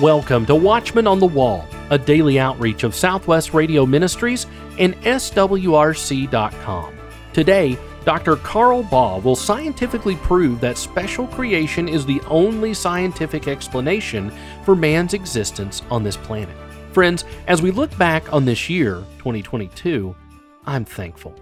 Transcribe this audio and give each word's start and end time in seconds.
Welcome 0.00 0.46
to 0.46 0.54
Watchman 0.54 1.06
on 1.06 1.18
the 1.18 1.26
Wall, 1.26 1.68
a 1.90 1.98
daily 1.98 2.38
outreach 2.38 2.84
of 2.84 2.94
Southwest 2.94 3.52
Radio 3.52 3.84
Ministries 3.84 4.46
and 4.78 4.94
SWRC.com. 5.02 6.98
Today, 7.34 7.78
Dr. 8.06 8.36
Carl 8.36 8.82
Baugh 8.82 9.18
will 9.18 9.36
scientifically 9.36 10.16
prove 10.16 10.58
that 10.62 10.78
special 10.78 11.26
creation 11.26 11.86
is 11.86 12.06
the 12.06 12.22
only 12.28 12.72
scientific 12.72 13.46
explanation 13.46 14.32
for 14.64 14.74
man's 14.74 15.12
existence 15.12 15.82
on 15.90 16.02
this 16.02 16.16
planet. 16.16 16.56
Friends, 16.92 17.26
as 17.46 17.60
we 17.60 17.70
look 17.70 17.94
back 17.98 18.32
on 18.32 18.46
this 18.46 18.70
year, 18.70 19.04
2022, 19.18 20.16
I'm 20.64 20.86
thankful. 20.86 21.34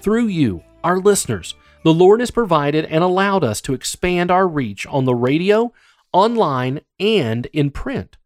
Through 0.00 0.26
you, 0.26 0.62
our 0.84 0.98
listeners, 0.98 1.54
the 1.84 1.94
Lord 1.94 2.20
has 2.20 2.30
provided 2.30 2.84
and 2.84 3.02
allowed 3.02 3.44
us 3.44 3.62
to 3.62 3.72
expand 3.72 4.30
our 4.30 4.46
reach 4.46 4.86
on 4.88 5.06
the 5.06 5.14
radio, 5.14 5.72
online, 6.12 6.80
and 6.98 7.46
in 7.46 7.70
print. 7.70 8.16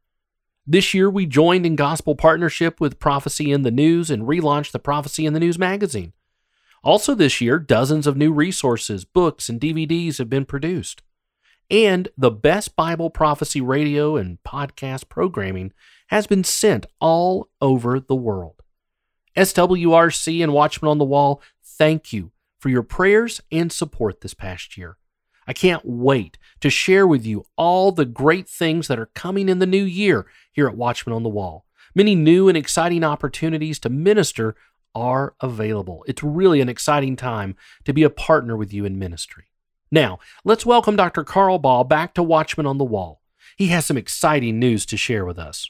This 0.66 0.94
year, 0.94 1.10
we 1.10 1.26
joined 1.26 1.66
in 1.66 1.74
gospel 1.74 2.14
partnership 2.14 2.80
with 2.80 3.00
Prophecy 3.00 3.50
in 3.50 3.62
the 3.62 3.70
News 3.70 4.10
and 4.10 4.22
relaunched 4.22 4.70
the 4.72 4.78
Prophecy 4.78 5.26
in 5.26 5.32
the 5.32 5.40
News 5.40 5.58
magazine. 5.58 6.12
Also, 6.84 7.14
this 7.14 7.40
year, 7.40 7.58
dozens 7.58 8.06
of 8.06 8.16
new 8.16 8.32
resources, 8.32 9.04
books, 9.04 9.48
and 9.48 9.60
DVDs 9.60 10.18
have 10.18 10.30
been 10.30 10.44
produced. 10.44 11.02
And 11.70 12.08
the 12.18 12.30
best 12.30 12.76
Bible 12.76 13.08
prophecy 13.08 13.60
radio 13.60 14.16
and 14.16 14.38
podcast 14.44 15.08
programming 15.08 15.72
has 16.08 16.26
been 16.26 16.44
sent 16.44 16.86
all 17.00 17.48
over 17.60 17.98
the 17.98 18.14
world. 18.14 18.62
SWRC 19.36 20.42
and 20.42 20.52
Watchman 20.52 20.90
on 20.90 20.98
the 20.98 21.04
Wall, 21.04 21.40
thank 21.64 22.12
you 22.12 22.32
for 22.58 22.68
your 22.68 22.82
prayers 22.82 23.40
and 23.50 23.72
support 23.72 24.20
this 24.20 24.34
past 24.34 24.76
year. 24.76 24.98
I 25.46 25.52
can't 25.52 25.82
wait 25.84 26.38
to 26.60 26.70
share 26.70 27.06
with 27.06 27.26
you 27.26 27.44
all 27.56 27.92
the 27.92 28.04
great 28.04 28.48
things 28.48 28.88
that 28.88 28.98
are 28.98 29.10
coming 29.14 29.48
in 29.48 29.58
the 29.58 29.66
new 29.66 29.82
year 29.82 30.26
here 30.52 30.68
at 30.68 30.76
Watchman 30.76 31.14
on 31.14 31.22
the 31.22 31.28
Wall. 31.28 31.66
Many 31.94 32.14
new 32.14 32.48
and 32.48 32.56
exciting 32.56 33.04
opportunities 33.04 33.78
to 33.80 33.88
minister 33.88 34.54
are 34.94 35.34
available. 35.40 36.04
It's 36.06 36.22
really 36.22 36.60
an 36.60 36.68
exciting 36.68 37.16
time 37.16 37.56
to 37.84 37.92
be 37.92 38.02
a 38.02 38.10
partner 38.10 38.56
with 38.56 38.72
you 38.72 38.84
in 38.84 38.98
ministry. 38.98 39.44
Now, 39.90 40.18
let's 40.44 40.64
welcome 40.64 40.96
Dr. 40.96 41.24
Carl 41.24 41.58
Baugh 41.58 41.84
back 41.84 42.14
to 42.14 42.22
Watchman 42.22 42.66
on 42.66 42.78
the 42.78 42.84
Wall. 42.84 43.20
He 43.56 43.66
has 43.68 43.84
some 43.84 43.98
exciting 43.98 44.58
news 44.58 44.86
to 44.86 44.96
share 44.96 45.24
with 45.24 45.38
us. 45.38 45.66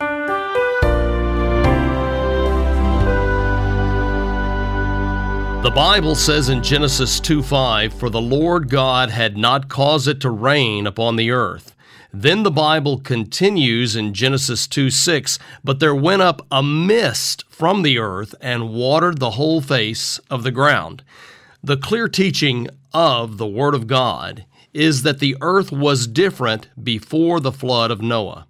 The 5.62 5.70
Bible 5.70 6.16
says 6.16 6.48
in 6.48 6.60
Genesis 6.60 7.20
2:5, 7.20 7.92
For 7.94 8.10
the 8.10 8.20
Lord 8.20 8.68
God 8.68 9.10
had 9.10 9.36
not 9.36 9.68
caused 9.68 10.08
it 10.08 10.18
to 10.22 10.28
rain 10.28 10.88
upon 10.88 11.14
the 11.14 11.30
earth. 11.30 11.76
Then 12.12 12.42
the 12.42 12.50
Bible 12.50 12.98
continues 12.98 13.94
in 13.94 14.12
Genesis 14.12 14.66
2:6, 14.66 15.38
But 15.62 15.78
there 15.78 15.94
went 15.94 16.20
up 16.20 16.44
a 16.50 16.64
mist 16.64 17.44
from 17.48 17.82
the 17.82 17.96
earth 17.96 18.34
and 18.40 18.70
watered 18.70 19.18
the 19.18 19.30
whole 19.30 19.60
face 19.60 20.18
of 20.28 20.42
the 20.42 20.50
ground. 20.50 21.04
The 21.62 21.76
clear 21.76 22.08
teaching 22.08 22.66
of 22.92 23.38
the 23.38 23.46
Word 23.46 23.76
of 23.76 23.86
God 23.86 24.44
is 24.74 25.02
that 25.02 25.20
the 25.20 25.36
earth 25.40 25.70
was 25.70 26.08
different 26.08 26.70
before 26.82 27.38
the 27.38 27.52
flood 27.52 27.92
of 27.92 28.02
Noah. 28.02 28.46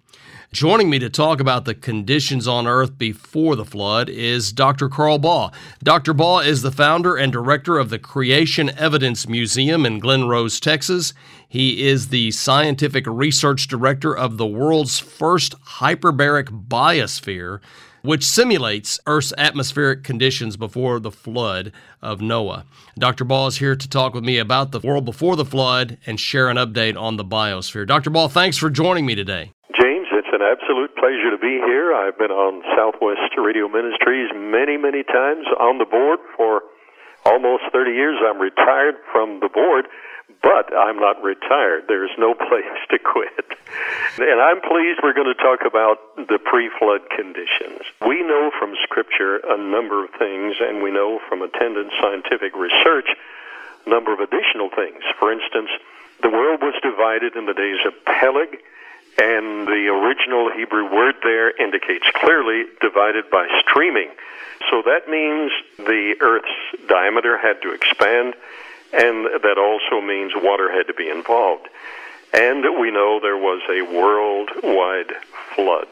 Joining 0.53 0.87
me 0.87 0.99
to 0.99 1.09
talk 1.09 1.39
about 1.39 1.65
the 1.65 1.73
conditions 1.73 2.47
on 2.47 2.67
earth 2.67 2.95
before 2.95 3.55
the 3.55 3.65
flood 3.65 4.07
is 4.07 4.51
Dr. 4.51 4.87
Carl 4.87 5.17
Baugh. 5.17 5.49
Dr. 5.81 6.13
Baugh 6.13 6.41
is 6.41 6.61
the 6.61 6.71
founder 6.71 7.15
and 7.15 7.33
director 7.33 7.79
of 7.79 7.89
the 7.89 7.97
Creation 7.97 8.69
Evidence 8.77 9.27
Museum 9.27 9.83
in 9.83 9.97
Glen 9.97 10.27
Rose, 10.27 10.59
Texas. 10.59 11.15
He 11.49 11.87
is 11.87 12.09
the 12.09 12.29
scientific 12.29 13.07
research 13.07 13.67
director 13.67 14.15
of 14.15 14.37
the 14.37 14.45
world's 14.45 14.99
first 14.99 15.59
hyperbaric 15.63 16.67
biosphere, 16.67 17.59
which 18.03 18.23
simulates 18.23 18.99
Earth's 19.07 19.33
atmospheric 19.39 20.03
conditions 20.03 20.55
before 20.55 20.99
the 20.99 21.09
flood 21.09 21.71
of 21.99 22.21
Noah. 22.21 22.65
Dr. 22.99 23.25
Baugh 23.25 23.47
is 23.47 23.57
here 23.57 23.75
to 23.75 23.89
talk 23.89 24.13
with 24.13 24.23
me 24.23 24.37
about 24.37 24.71
the 24.71 24.81
world 24.81 25.05
before 25.05 25.35
the 25.35 25.45
flood 25.45 25.97
and 26.05 26.19
share 26.19 26.47
an 26.47 26.57
update 26.57 26.95
on 26.95 27.17
the 27.17 27.25
biosphere. 27.25 27.87
Dr. 27.87 28.11
Baugh, 28.11 28.27
thanks 28.27 28.59
for 28.59 28.69
joining 28.69 29.07
me 29.07 29.15
today 29.15 29.51
an 30.43 30.57
absolute 30.59 30.91
pleasure 30.99 31.31
to 31.31 31.39
be 31.39 31.63
here. 31.63 31.95
I've 31.95 32.17
been 32.19 32.31
on 32.31 32.63
Southwest 32.75 33.31
Radio 33.39 33.71
Ministries 33.71 34.27
many, 34.35 34.75
many 34.75 35.03
times 35.03 35.47
on 35.55 35.79
the 35.79 35.87
board 35.87 36.19
for 36.35 36.63
almost 37.23 37.63
30 37.71 37.91
years. 37.91 38.19
I'm 38.19 38.41
retired 38.41 38.99
from 39.11 39.39
the 39.39 39.47
board, 39.47 39.87
but 40.43 40.75
I'm 40.75 40.99
not 40.99 41.23
retired. 41.23 41.87
There's 41.87 42.11
no 42.19 42.33
place 42.49 42.75
to 42.91 42.99
quit. 42.99 43.47
And 44.19 44.41
I'm 44.43 44.59
pleased 44.59 44.99
we're 44.99 45.15
going 45.15 45.31
to 45.31 45.39
talk 45.39 45.63
about 45.63 46.03
the 46.17 46.39
pre 46.43 46.67
flood 46.75 47.07
conditions. 47.15 47.79
We 48.03 48.19
know 48.19 48.51
from 48.59 48.75
Scripture 48.83 49.39
a 49.47 49.55
number 49.55 50.03
of 50.03 50.11
things, 50.19 50.59
and 50.59 50.83
we 50.83 50.91
know 50.91 51.23
from 51.29 51.41
attendant 51.41 51.93
scientific 52.03 52.51
research 52.59 53.07
a 53.85 53.89
number 53.89 54.11
of 54.11 54.19
additional 54.19 54.67
things. 54.75 55.07
For 55.19 55.31
instance, 55.31 55.71
the 56.21 56.29
world 56.29 56.59
was 56.59 56.75
divided 56.83 57.39
in 57.39 57.45
the 57.47 57.55
days 57.55 57.79
of 57.87 57.95
Peleg 58.03 58.59
and 59.17 59.67
the 59.67 59.87
original 59.87 60.51
Hebrew 60.51 60.91
word 60.91 61.15
there 61.23 61.51
indicates 61.51 62.05
clearly 62.15 62.65
divided 62.81 63.29
by 63.29 63.47
streaming. 63.61 64.09
So 64.71 64.81
that 64.81 65.07
means 65.07 65.51
the 65.77 66.15
Earth's 66.19 66.87
diameter 66.87 67.37
had 67.37 67.61
to 67.61 67.73
expand, 67.73 68.33
and 68.93 69.25
that 69.43 69.57
also 69.57 70.05
means 70.05 70.31
water 70.35 70.71
had 70.71 70.87
to 70.87 70.93
be 70.93 71.09
involved. 71.09 71.67
And 72.33 72.79
we 72.79 72.89
know 72.89 73.19
there 73.21 73.37
was 73.37 73.61
a 73.69 73.81
worldwide 73.83 75.13
flood. 75.55 75.87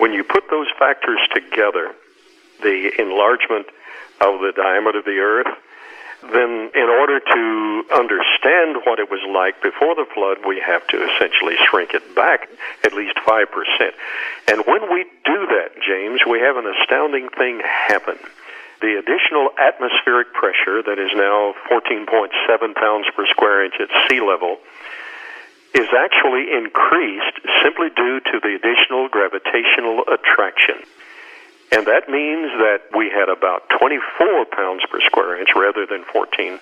When 0.00 0.12
you 0.12 0.24
put 0.24 0.48
those 0.48 0.68
factors 0.78 1.20
together, 1.34 1.94
the 2.62 2.92
enlargement 2.98 3.66
of 4.20 4.40
the 4.40 4.52
diameter 4.56 5.00
of 5.00 5.04
the 5.04 5.18
Earth, 5.18 5.58
then 6.32 6.70
in 6.74 6.88
order 6.88 7.20
to 7.20 7.84
understand 7.92 8.82
what 8.84 8.98
it 8.98 9.10
was 9.10 9.20
like 9.28 9.62
before 9.62 9.94
the 9.94 10.06
flood, 10.14 10.38
we 10.46 10.60
have 10.60 10.86
to 10.88 10.96
essentially 10.96 11.56
shrink 11.68 11.94
it 11.94 12.14
back 12.14 12.48
at 12.84 12.92
least 12.92 13.16
5%. 13.26 13.46
And 14.48 14.62
when 14.66 14.92
we 14.92 15.04
do 15.24 15.46
that, 15.46 15.76
James, 15.80 16.20
we 16.28 16.40
have 16.40 16.56
an 16.56 16.66
astounding 16.66 17.28
thing 17.30 17.60
happen. 17.60 18.18
The 18.80 18.98
additional 18.98 19.50
atmospheric 19.56 20.32
pressure 20.34 20.82
that 20.82 20.98
is 20.98 21.10
now 21.14 21.54
14.7 21.70 22.74
pounds 22.74 23.06
per 23.16 23.26
square 23.26 23.64
inch 23.64 23.74
at 23.80 23.88
sea 24.08 24.20
level 24.20 24.58
is 25.74 25.88
actually 25.96 26.52
increased 26.52 27.40
simply 27.62 27.88
due 27.90 28.20
to 28.20 28.40
the 28.40 28.54
additional 28.54 29.08
gravitational 29.08 30.04
attraction. 30.08 30.76
And 31.72 31.86
that 31.86 32.08
means 32.08 32.52
that 32.62 32.94
we 32.96 33.10
had 33.10 33.28
about 33.28 33.68
24 33.78 34.46
pounds 34.46 34.82
per 34.90 35.00
square 35.00 35.38
inch 35.38 35.50
rather 35.56 35.84
than 35.86 36.04
14.7 36.04 36.60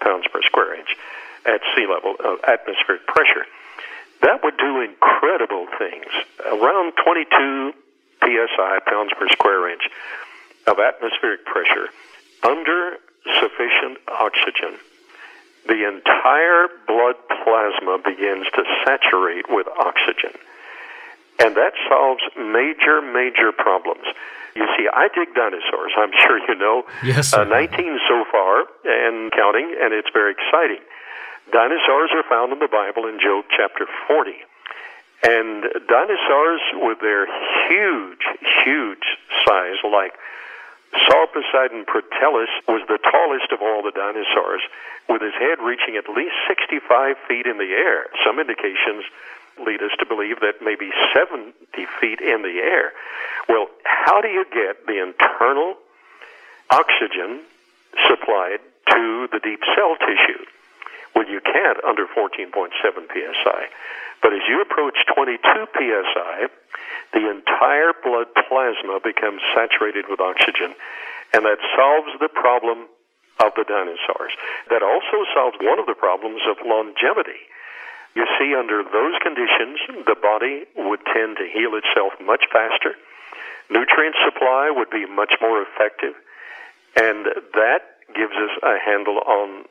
pounds 0.00 0.26
per 0.32 0.42
square 0.42 0.74
inch 0.74 0.96
at 1.44 1.60
sea 1.74 1.86
level 1.86 2.16
of 2.24 2.38
atmospheric 2.48 3.06
pressure. 3.06 3.46
That 4.22 4.42
would 4.42 4.56
do 4.56 4.80
incredible 4.80 5.66
things. 5.78 6.08
Around 6.44 6.94
22 7.04 7.72
psi, 8.22 8.78
pounds 8.86 9.12
per 9.18 9.28
square 9.28 9.70
inch, 9.70 9.82
of 10.66 10.78
atmospheric 10.78 11.44
pressure 11.44 11.88
under 12.42 12.96
sufficient 13.40 13.98
oxygen. 14.08 14.78
The 15.66 15.86
entire 15.86 16.68
blood 16.86 17.16
plasma 17.28 17.98
begins 17.98 18.46
to 18.54 18.62
saturate 18.84 19.46
with 19.48 19.66
oxygen. 19.68 20.38
And 21.38 21.54
that 21.56 21.72
solves 21.88 22.22
major, 22.36 23.02
major 23.02 23.52
problems. 23.52 24.06
You 24.54 24.64
see, 24.76 24.88
I 24.88 25.08
dig 25.12 25.34
dinosaurs. 25.34 25.92
I'm 25.96 26.12
sure 26.26 26.40
you 26.48 26.54
know. 26.54 26.84
Yes. 27.04 27.32
Uh, 27.32 27.44
19 27.44 27.98
so 28.08 28.24
far 28.32 28.64
and 28.84 29.30
counting, 29.32 29.76
and 29.80 29.92
it's 29.92 30.08
very 30.12 30.32
exciting. 30.32 30.80
Dinosaurs 31.52 32.10
are 32.12 32.24
found 32.28 32.52
in 32.52 32.58
the 32.58 32.68
Bible 32.68 33.06
in 33.06 33.20
Job 33.20 33.44
chapter 33.54 33.86
40. 34.08 34.32
And 35.22 35.64
dinosaurs, 35.88 36.60
with 36.74 37.00
their 37.00 37.26
huge, 37.68 38.24
huge 38.64 39.06
size, 39.46 39.78
like 39.84 40.12
Sauroposeidon 41.04 41.86
proteles 41.86 42.48
was 42.68 42.82
the 42.88 42.98
tallest 42.98 43.52
of 43.52 43.60
all 43.60 43.82
the 43.82 43.92
dinosaurs, 43.92 44.62
with 45.08 45.22
his 45.22 45.34
head 45.34 45.60
reaching 45.60 45.96
at 45.96 46.08
least 46.08 46.34
65 46.48 47.16
feet 47.28 47.46
in 47.46 47.58
the 47.58 47.70
air. 47.76 48.06
Some 48.24 48.40
indications 48.40 49.04
lead 49.64 49.82
us 49.82 49.92
to 49.98 50.06
believe 50.06 50.40
that 50.40 50.60
maybe 50.62 50.90
70 51.14 51.52
feet 52.00 52.20
in 52.20 52.42
the 52.42 52.60
air. 52.60 52.92
Well, 53.48 53.68
how 53.84 54.20
do 54.20 54.28
you 54.28 54.44
get 54.52 54.86
the 54.86 55.00
internal 55.00 55.76
oxygen 56.70 57.42
supplied 58.08 58.60
to 58.90 59.28
the 59.32 59.40
deep 59.40 59.60
cell 59.74 59.96
tissue? 60.00 60.44
Well, 61.14 61.28
you 61.28 61.40
can't 61.40 61.82
under 61.84 62.06
14.7 62.06 62.52
psi. 62.52 63.60
But 64.22 64.32
as 64.32 64.42
you 64.48 64.60
approach 64.60 64.96
22 65.14 65.40
psi, 65.42 66.48
the 67.12 67.30
entire 67.30 67.92
blood 68.02 68.26
plasma 68.48 69.00
becomes 69.02 69.40
saturated 69.54 70.06
with 70.08 70.20
oxygen, 70.20 70.74
and 71.32 71.44
that 71.44 71.58
solves 71.76 72.12
the 72.20 72.28
problem 72.28 72.88
of 73.40 73.52
the 73.56 73.64
dinosaurs. 73.64 74.32
That 74.68 74.82
also 74.82 75.24
solves 75.32 75.56
one 75.60 75.78
of 75.78 75.86
the 75.86 75.94
problems 75.94 76.42
of 76.48 76.56
longevity 76.64 77.48
You 78.16 78.24
see, 78.40 78.54
under 78.56 78.82
those 78.82 79.12
conditions, 79.20 79.76
the 80.06 80.16
body 80.16 80.64
would 80.74 81.00
tend 81.04 81.36
to 81.36 81.44
heal 81.52 81.76
itself 81.76 82.14
much 82.18 82.44
faster. 82.50 82.96
Nutrient 83.68 84.16
supply 84.24 84.72
would 84.74 84.88
be 84.88 85.04
much 85.04 85.34
more 85.42 85.60
effective. 85.60 86.14
And 86.96 87.26
that 87.52 88.00
gives 88.14 88.32
us 88.32 88.56
a 88.62 88.78
handle 88.82 89.18
on 89.18 89.66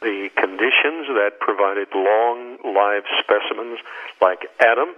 the 0.00 0.30
conditions 0.36 1.06
that 1.08 1.38
provided 1.38 1.88
long 1.94 2.56
lived 2.64 3.08
specimens 3.20 3.78
like 4.22 4.48
Adam, 4.58 4.94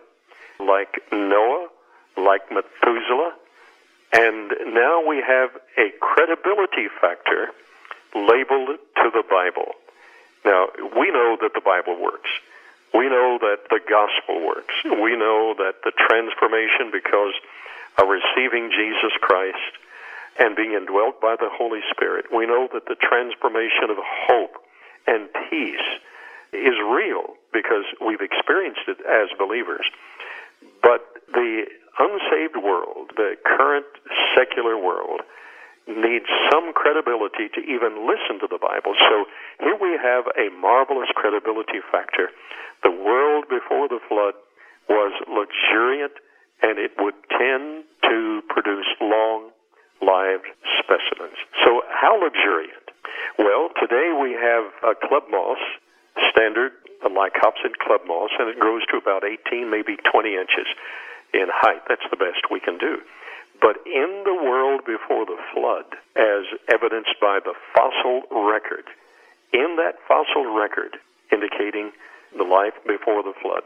like 0.60 1.02
Noah, 1.10 1.66
like 2.16 2.52
Methuselah. 2.52 3.34
And 4.12 4.52
now 4.72 5.04
we 5.04 5.16
have 5.16 5.50
a 5.76 5.90
credibility 5.98 6.86
factor 7.00 7.48
labeled 8.14 8.78
to 9.02 9.10
the 9.10 9.24
Bible. 9.28 9.72
Now, 10.44 10.68
we 10.96 11.10
know 11.10 11.36
that 11.42 11.54
the 11.54 11.60
Bible 11.60 12.00
works. 12.00 12.30
We 12.94 13.08
know 13.08 13.38
that 13.42 13.66
the 13.70 13.80
gospel 13.82 14.46
works. 14.46 14.74
We 14.84 15.16
know 15.16 15.54
that 15.58 15.82
the 15.82 15.92
transformation 15.98 16.90
because 16.92 17.34
of 17.98 18.08
receiving 18.08 18.70
Jesus 18.70 19.12
Christ 19.20 19.74
and 20.38 20.56
being 20.56 20.72
indwelt 20.72 21.20
by 21.20 21.36
the 21.38 21.50
Holy 21.50 21.80
Spirit, 21.90 22.26
we 22.34 22.46
know 22.46 22.68
that 22.72 22.86
the 22.86 22.96
transformation 22.96 23.90
of 23.90 23.98
hope 23.98 24.62
and 25.06 25.28
peace 25.50 25.88
is 26.52 26.78
real 26.86 27.34
because 27.52 27.84
we've 28.00 28.22
experienced 28.22 28.86
it 28.86 28.98
as 29.02 29.28
believers. 29.38 29.86
But 30.82 31.02
the 31.32 31.66
unsaved 31.98 32.56
world, 32.62 33.10
the 33.16 33.34
current 33.44 33.86
secular 34.34 34.78
world, 34.78 35.22
needs 35.86 36.26
some 36.50 36.72
credibility 36.72 37.48
to 37.52 37.60
even 37.60 38.08
listen 38.08 38.40
to 38.40 38.48
the 38.48 38.58
Bible. 38.58 38.96
So 38.96 39.24
here 39.60 39.76
we 39.76 39.98
have 40.00 40.24
a 40.36 40.48
marvelous 40.56 41.08
credibility 41.14 41.84
factor. 41.92 42.30
The 42.82 42.90
world 42.90 43.44
before 43.48 43.88
the 43.88 44.00
flood 44.08 44.34
was 44.88 45.12
luxuriant 45.28 46.12
and 46.62 46.78
it 46.78 46.92
would 46.98 47.14
tend 47.28 47.84
to 48.08 48.42
produce 48.48 48.88
long 49.00 49.50
lived 50.00 50.48
specimens. 50.80 51.36
So 51.64 51.82
how 51.88 52.16
luxuriant? 52.20 52.88
Well, 53.38 53.68
today 53.80 54.12
we 54.12 54.32
have 54.32 54.64
a 54.84 54.94
club 54.96 55.24
moss, 55.30 55.58
standard 56.30 56.72
Lycopsid 57.04 57.78
club 57.78 58.00
moss, 58.06 58.30
and 58.38 58.48
it 58.48 58.58
grows 58.58 58.82
to 58.90 58.96
about 58.96 59.24
18, 59.24 59.70
maybe 59.70 59.96
20 60.10 60.34
inches 60.34 60.68
in 61.32 61.46
height. 61.50 61.82
That's 61.88 62.04
the 62.10 62.16
best 62.16 62.50
we 62.50 62.60
can 62.60 62.78
do. 62.78 62.98
But 63.64 63.80
in 63.88 64.28
the 64.28 64.36
world 64.36 64.84
before 64.84 65.24
the 65.24 65.40
flood, 65.56 65.88
as 66.20 66.44
evidenced 66.68 67.16
by 67.16 67.40
the 67.40 67.56
fossil 67.72 68.20
record, 68.28 68.84
in 69.56 69.80
that 69.80 69.96
fossil 70.04 70.52
record 70.52 71.00
indicating 71.32 71.88
the 72.36 72.44
life 72.44 72.76
before 72.84 73.24
the 73.24 73.32
flood, 73.40 73.64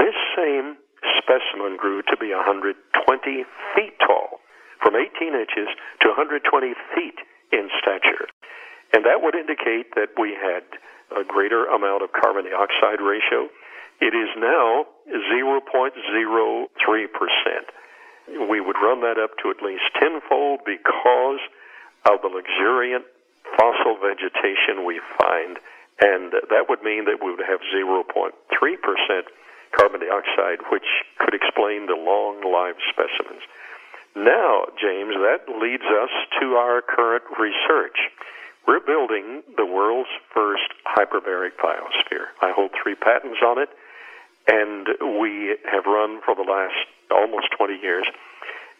this 0.00 0.16
same 0.32 0.80
specimen 1.20 1.76
grew 1.76 2.00
to 2.08 2.16
be 2.16 2.32
120 2.32 2.72
feet 3.76 4.00
tall, 4.00 4.40
from 4.80 4.96
18 4.96 5.36
inches 5.36 5.68
to 6.00 6.08
120 6.08 6.72
feet 6.96 7.20
in 7.52 7.68
stature. 7.84 8.32
And 8.96 9.04
that 9.04 9.20
would 9.20 9.36
indicate 9.36 9.92
that 9.92 10.16
we 10.16 10.32
had 10.40 10.64
a 11.12 11.20
greater 11.20 11.68
amount 11.68 12.00
of 12.00 12.16
carbon 12.16 12.48
dioxide 12.48 13.04
ratio. 13.04 13.52
It 14.00 14.16
is 14.16 14.32
now 14.40 14.88
0.03%. 15.12 16.72
We 18.28 18.60
would 18.60 18.76
run 18.76 19.00
that 19.00 19.18
up 19.18 19.38
to 19.42 19.50
at 19.50 19.62
least 19.62 19.84
tenfold 19.98 20.60
because 20.64 21.40
of 22.04 22.22
the 22.22 22.28
luxuriant 22.28 23.04
fossil 23.56 23.96
vegetation 23.96 24.84
we 24.84 25.00
find, 25.18 25.58
and 26.00 26.32
that 26.50 26.68
would 26.68 26.82
mean 26.82 27.04
that 27.06 27.24
we 27.24 27.30
would 27.30 27.46
have 27.46 27.60
0.3% 27.74 28.32
carbon 29.72 30.00
dioxide, 30.00 30.60
which 30.70 30.86
could 31.18 31.34
explain 31.34 31.86
the 31.86 31.96
long 31.96 32.40
lived 32.44 32.82
specimens. 32.88 33.42
Now, 34.16 34.66
James, 34.80 35.14
that 35.14 35.48
leads 35.60 35.84
us 35.84 36.10
to 36.40 36.56
our 36.56 36.82
current 36.82 37.24
research. 37.38 37.98
We're 38.66 38.80
building 38.80 39.42
the 39.56 39.66
world's 39.66 40.10
first 40.34 40.68
hyperbaric 40.84 41.56
biosphere. 41.62 42.28
I 42.42 42.52
hold 42.52 42.72
three 42.82 42.94
patents 42.94 43.38
on 43.44 43.58
it, 43.58 43.68
and 44.48 44.88
we 45.20 45.56
have 45.70 45.86
run 45.86 46.20
for 46.24 46.34
the 46.34 46.42
last 46.42 46.76
almost 47.10 47.48
20 47.56 47.78
years 47.80 48.06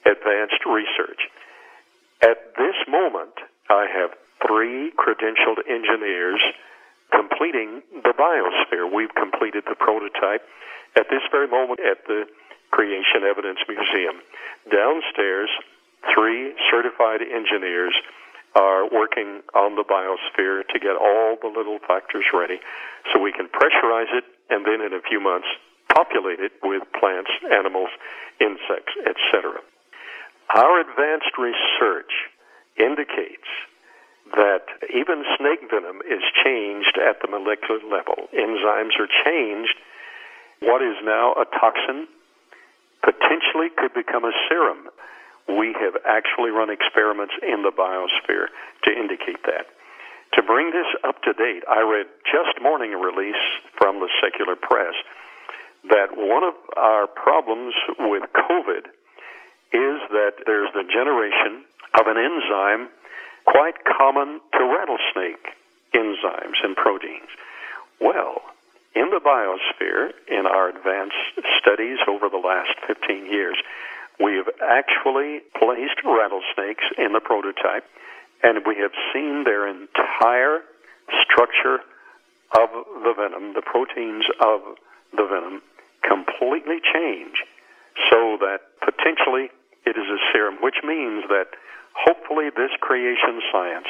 advanced 0.06 0.64
research. 0.66 1.28
At 2.22 2.54
this 2.56 2.76
moment, 2.88 3.34
I 3.70 3.86
have 3.86 4.10
three 4.46 4.92
credentialed 4.96 5.62
engineers 5.68 6.40
completing 7.12 7.82
the 8.02 8.14
biosphere. 8.16 8.90
We've 8.90 9.14
completed 9.14 9.64
the 9.68 9.74
prototype 9.74 10.42
at 10.96 11.06
this 11.10 11.22
very 11.30 11.48
moment 11.48 11.80
at 11.80 12.06
the 12.06 12.24
Creation 12.70 13.24
Evidence 13.24 13.58
Museum. 13.68 14.20
Downstairs, 14.70 15.48
three 16.14 16.52
certified 16.70 17.22
engineers 17.22 17.94
are 18.54 18.88
working 18.88 19.42
on 19.54 19.76
the 19.76 19.84
biosphere 19.84 20.66
to 20.68 20.78
get 20.78 20.96
all 20.96 21.36
the 21.40 21.48
little 21.48 21.78
factors 21.86 22.24
ready 22.32 22.58
so 23.12 23.20
we 23.20 23.32
can 23.32 23.46
pressurize 23.48 24.10
it 24.12 24.24
and 24.50 24.64
then 24.64 24.80
in 24.80 24.92
a 24.92 25.00
few 25.08 25.20
months 25.20 25.46
populate 25.94 26.40
it 26.40 26.52
with 26.62 26.82
plants, 26.98 27.30
animals, 27.50 27.90
insects, 28.40 28.94
etc. 29.06 29.60
Our 30.54 30.80
advanced 30.80 31.36
research 31.38 32.12
indicates 32.78 33.48
that 34.32 34.64
even 34.92 35.24
snake 35.36 35.60
venom 35.70 36.00
is 36.04 36.22
changed 36.44 36.98
at 37.00 37.20
the 37.20 37.28
molecular 37.28 37.80
level. 37.84 38.28
Enzymes 38.32 38.96
are 39.00 39.08
changed. 39.24 39.76
What 40.60 40.82
is 40.82 40.96
now 41.02 41.32
a 41.32 41.44
toxin 41.58 42.08
potentially 43.02 43.70
could 43.76 43.94
become 43.94 44.24
a 44.24 44.32
serum. 44.48 44.88
We 45.48 45.72
have 45.80 45.96
actually 46.04 46.50
run 46.50 46.68
experiments 46.68 47.34
in 47.42 47.62
the 47.62 47.72
biosphere 47.72 48.48
to 48.84 48.90
indicate 48.92 49.42
that. 49.46 49.66
To 50.34 50.42
bring 50.42 50.72
this 50.72 50.88
up 51.04 51.22
to 51.22 51.32
date, 51.32 51.64
I 51.68 51.80
read 51.80 52.06
just 52.28 52.60
morning 52.60 52.92
a 52.92 52.98
release 52.98 53.40
from 53.78 54.00
the 54.00 54.08
secular 54.20 54.56
press 54.56 54.94
that 55.88 56.16
one 56.16 56.44
of 56.44 56.54
our 56.76 57.06
problems 57.06 57.74
with 57.98 58.22
COVID 58.34 58.86
is 59.72 59.98
that 60.10 60.32
there's 60.46 60.72
the 60.72 60.84
generation 60.84 61.64
of 61.98 62.06
an 62.06 62.16
enzyme 62.16 62.88
quite 63.44 63.76
common 63.84 64.40
to 64.52 64.64
rattlesnake 64.64 65.54
enzymes 65.94 66.58
and 66.62 66.76
proteins. 66.76 67.28
Well, 68.00 68.42
in 68.94 69.10
the 69.10 69.20
biosphere, 69.20 70.12
in 70.28 70.46
our 70.46 70.68
advanced 70.68 71.16
studies 71.60 71.98
over 72.08 72.28
the 72.28 72.38
last 72.38 72.74
15 72.86 73.26
years, 73.26 73.56
we 74.20 74.34
have 74.34 74.48
actually 74.62 75.40
placed 75.58 76.02
rattlesnakes 76.04 76.84
in 76.96 77.12
the 77.12 77.20
prototype, 77.20 77.84
and 78.42 78.66
we 78.66 78.76
have 78.76 78.92
seen 79.12 79.44
their 79.44 79.66
entire 79.68 80.60
structure 81.22 81.80
of 82.56 82.68
the 83.04 83.14
venom, 83.16 83.54
the 83.54 83.62
proteins 83.62 84.24
of 84.40 84.60
the 85.16 85.26
venom, 85.26 85.62
completely 86.08 86.80
change 86.80 87.44
so 88.10 88.38
that 88.40 88.64
potentially 88.80 89.52
it 89.84 89.96
is 89.96 90.08
a 90.08 90.18
serum, 90.32 90.56
which 90.62 90.80
means 90.82 91.24
that 91.28 91.52
hopefully 91.92 92.48
this 92.56 92.70
creation 92.80 93.40
science 93.52 93.88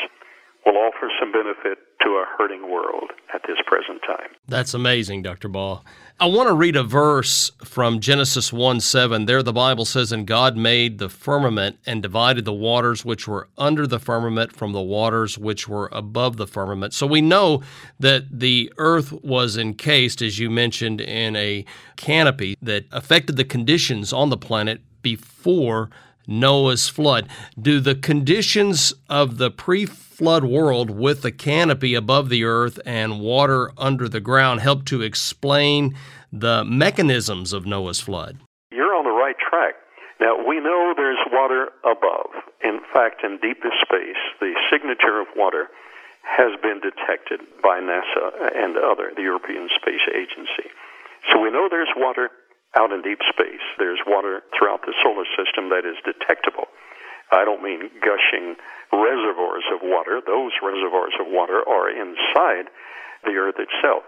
will 0.68 0.76
offer 0.76 1.08
some 1.18 1.32
benefit 1.32 1.78
to 2.02 2.10
a 2.10 2.24
hurting 2.36 2.70
world 2.70 3.10
at 3.34 3.42
this 3.46 3.56
present 3.66 4.02
time. 4.06 4.28
That's 4.46 4.74
amazing, 4.74 5.22
Dr. 5.22 5.48
Baugh. 5.48 5.82
I 6.20 6.26
want 6.26 6.48
to 6.48 6.54
read 6.54 6.76
a 6.76 6.82
verse 6.82 7.50
from 7.64 8.00
Genesis 8.00 8.52
1 8.52 8.80
7. 8.80 9.24
There, 9.24 9.42
the 9.42 9.52
Bible 9.52 9.86
says, 9.86 10.12
And 10.12 10.26
God 10.26 10.56
made 10.56 10.98
the 10.98 11.08
firmament 11.08 11.78
and 11.86 12.02
divided 12.02 12.44
the 12.44 12.52
waters 12.52 13.04
which 13.04 13.26
were 13.26 13.48
under 13.56 13.86
the 13.86 13.98
firmament 13.98 14.54
from 14.54 14.72
the 14.72 14.82
waters 14.82 15.38
which 15.38 15.68
were 15.68 15.88
above 15.90 16.36
the 16.36 16.46
firmament. 16.46 16.92
So 16.92 17.06
we 17.06 17.22
know 17.22 17.62
that 17.98 18.26
the 18.38 18.70
earth 18.76 19.12
was 19.24 19.56
encased, 19.56 20.20
as 20.20 20.38
you 20.38 20.50
mentioned, 20.50 21.00
in 21.00 21.34
a 21.34 21.64
canopy 21.96 22.56
that 22.60 22.84
affected 22.92 23.36
the 23.36 23.44
conditions 23.44 24.12
on 24.12 24.28
the 24.28 24.36
planet 24.36 24.82
before 25.02 25.88
Noah's 26.28 26.88
flood. 26.88 27.28
Do 27.60 27.80
the 27.80 27.94
conditions 27.94 28.92
of 29.08 29.38
the 29.38 29.50
pre 29.50 29.86
flood 29.86 30.44
world 30.44 30.90
with 30.90 31.22
the 31.22 31.32
canopy 31.32 31.94
above 31.94 32.28
the 32.28 32.44
earth 32.44 32.78
and 32.84 33.20
water 33.20 33.72
under 33.78 34.08
the 34.08 34.20
ground 34.20 34.60
help 34.60 34.84
to 34.84 35.00
explain 35.00 35.96
the 36.32 36.64
mechanisms 36.64 37.52
of 37.52 37.66
Noah's 37.66 38.00
flood? 38.00 38.38
You're 38.70 38.94
on 38.94 39.04
the 39.04 39.10
right 39.10 39.36
track. 39.38 39.74
Now, 40.20 40.36
we 40.36 40.60
know 40.60 40.92
there's 40.96 41.22
water 41.32 41.70
above. 41.84 42.30
In 42.62 42.80
fact, 42.92 43.22
in 43.24 43.38
deepest 43.38 43.78
space, 43.80 44.18
the 44.40 44.54
signature 44.70 45.20
of 45.20 45.28
water 45.36 45.68
has 46.22 46.52
been 46.60 46.80
detected 46.82 47.40
by 47.62 47.80
NASA 47.80 48.52
and 48.54 48.76
other, 48.76 49.12
the 49.16 49.22
European 49.22 49.68
Space 49.80 50.04
Agency. 50.12 50.68
So 51.32 51.40
we 51.40 51.50
know 51.50 51.68
there's 51.70 51.94
water 51.96 52.30
out 52.78 52.94
in 52.94 53.02
deep 53.02 53.18
space. 53.26 53.64
There's 53.76 53.98
water 54.06 54.46
throughout 54.54 54.86
the 54.86 54.94
solar 55.02 55.26
system 55.34 55.74
that 55.74 55.82
is 55.82 55.98
detectable. 56.06 56.70
I 57.34 57.44
don't 57.44 57.60
mean 57.60 57.90
gushing 58.00 58.54
reservoirs 58.94 59.66
of 59.74 59.82
water. 59.82 60.22
Those 60.24 60.54
reservoirs 60.62 61.18
of 61.18 61.26
water 61.26 61.60
are 61.66 61.90
inside 61.90 62.70
the 63.26 63.34
Earth 63.34 63.58
itself. 63.58 64.06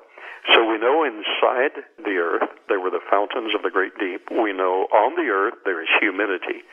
So 0.54 0.64
we 0.64 0.78
know 0.78 1.04
inside 1.04 1.84
the 2.00 2.16
earth 2.16 2.48
there 2.68 2.80
were 2.80 2.90
the 2.90 3.04
fountains 3.10 3.52
of 3.54 3.62
the 3.62 3.70
great 3.70 3.92
deep. 4.00 4.24
We 4.32 4.52
know 4.52 4.88
on 4.88 5.14
the 5.14 5.28
earth 5.28 5.60
there 5.64 5.82
is 5.82 5.88
humidity. 6.00 6.64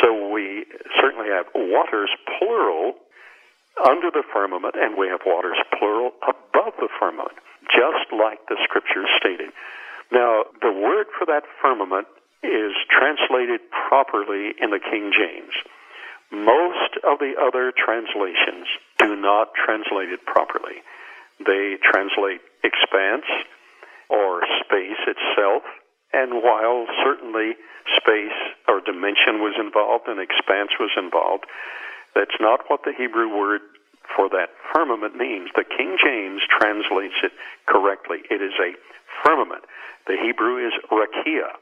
So 0.00 0.30
we 0.30 0.66
certainly 1.00 1.28
have 1.28 1.46
waters 1.54 2.10
plural 2.38 2.94
under 3.82 4.10
the 4.10 4.22
firmament, 4.32 4.74
and 4.78 4.96
we 4.96 5.08
have 5.08 5.20
waters 5.26 5.58
plural 5.78 6.12
above 6.22 6.74
the 6.78 6.88
firmament, 7.00 7.34
just 7.66 8.12
like 8.12 8.38
the 8.46 8.58
scriptures 8.62 9.08
stated. 9.18 9.50
Now, 10.12 10.44
the 10.60 10.72
word 10.72 11.06
for 11.18 11.26
that 11.26 11.44
firmament 11.62 12.06
is 12.42 12.72
translated 12.90 13.60
properly 13.70 14.54
in 14.60 14.70
the 14.70 14.80
King 14.80 15.12
James. 15.12 15.54
Most 16.32 16.98
of 17.02 17.18
the 17.18 17.34
other 17.38 17.72
translations 17.74 18.66
do 18.98 19.16
not 19.16 19.50
translate 19.54 20.10
it 20.10 20.24
properly. 20.26 20.82
They 21.44 21.76
translate 21.82 22.40
expanse 22.62 23.26
or 24.08 24.42
space 24.64 24.98
itself, 25.06 25.62
and 26.12 26.42
while 26.42 26.86
certainly 27.02 27.54
space 27.96 28.38
or 28.68 28.80
dimension 28.80 29.42
was 29.42 29.54
involved 29.58 30.06
and 30.08 30.20
expanse 30.20 30.70
was 30.78 30.90
involved, 30.96 31.46
that's 32.14 32.38
not 32.40 32.60
what 32.68 32.82
the 32.84 32.92
Hebrew 32.96 33.28
word 33.30 33.60
for 34.16 34.28
that 34.30 34.50
firmament 34.72 35.16
means. 35.16 35.50
The 35.54 35.64
King 35.64 35.96
James 36.02 36.42
translates 36.48 37.16
it 37.22 37.32
correctly. 37.66 38.18
It 38.30 38.42
is 38.42 38.54
a 38.60 38.74
firmament. 39.24 39.64
The 40.06 40.16
Hebrew 40.20 40.66
is 40.66 40.72
rakia. 40.90 41.54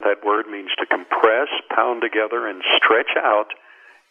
That 0.00 0.24
word 0.24 0.46
means 0.46 0.70
to 0.78 0.86
compress, 0.86 1.48
pound 1.74 2.02
together, 2.02 2.46
and 2.46 2.62
stretch 2.76 3.16
out 3.16 3.54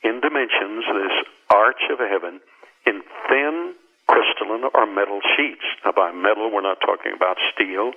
in 0.04 0.20
dimensions 0.20 0.84
this 0.88 1.16
arch 1.50 1.82
of 1.90 2.00
heaven 2.00 2.40
in 2.86 3.02
thin 3.30 3.74
crystalline 4.08 4.70
or 4.74 4.86
metal 4.86 5.20
sheets. 5.36 5.64
Now, 5.86 5.92
by 5.92 6.12
metal, 6.12 6.52
we're 6.52 6.62
not 6.62 6.80
talking 6.82 7.14
about 7.16 7.38
steel 7.54 7.92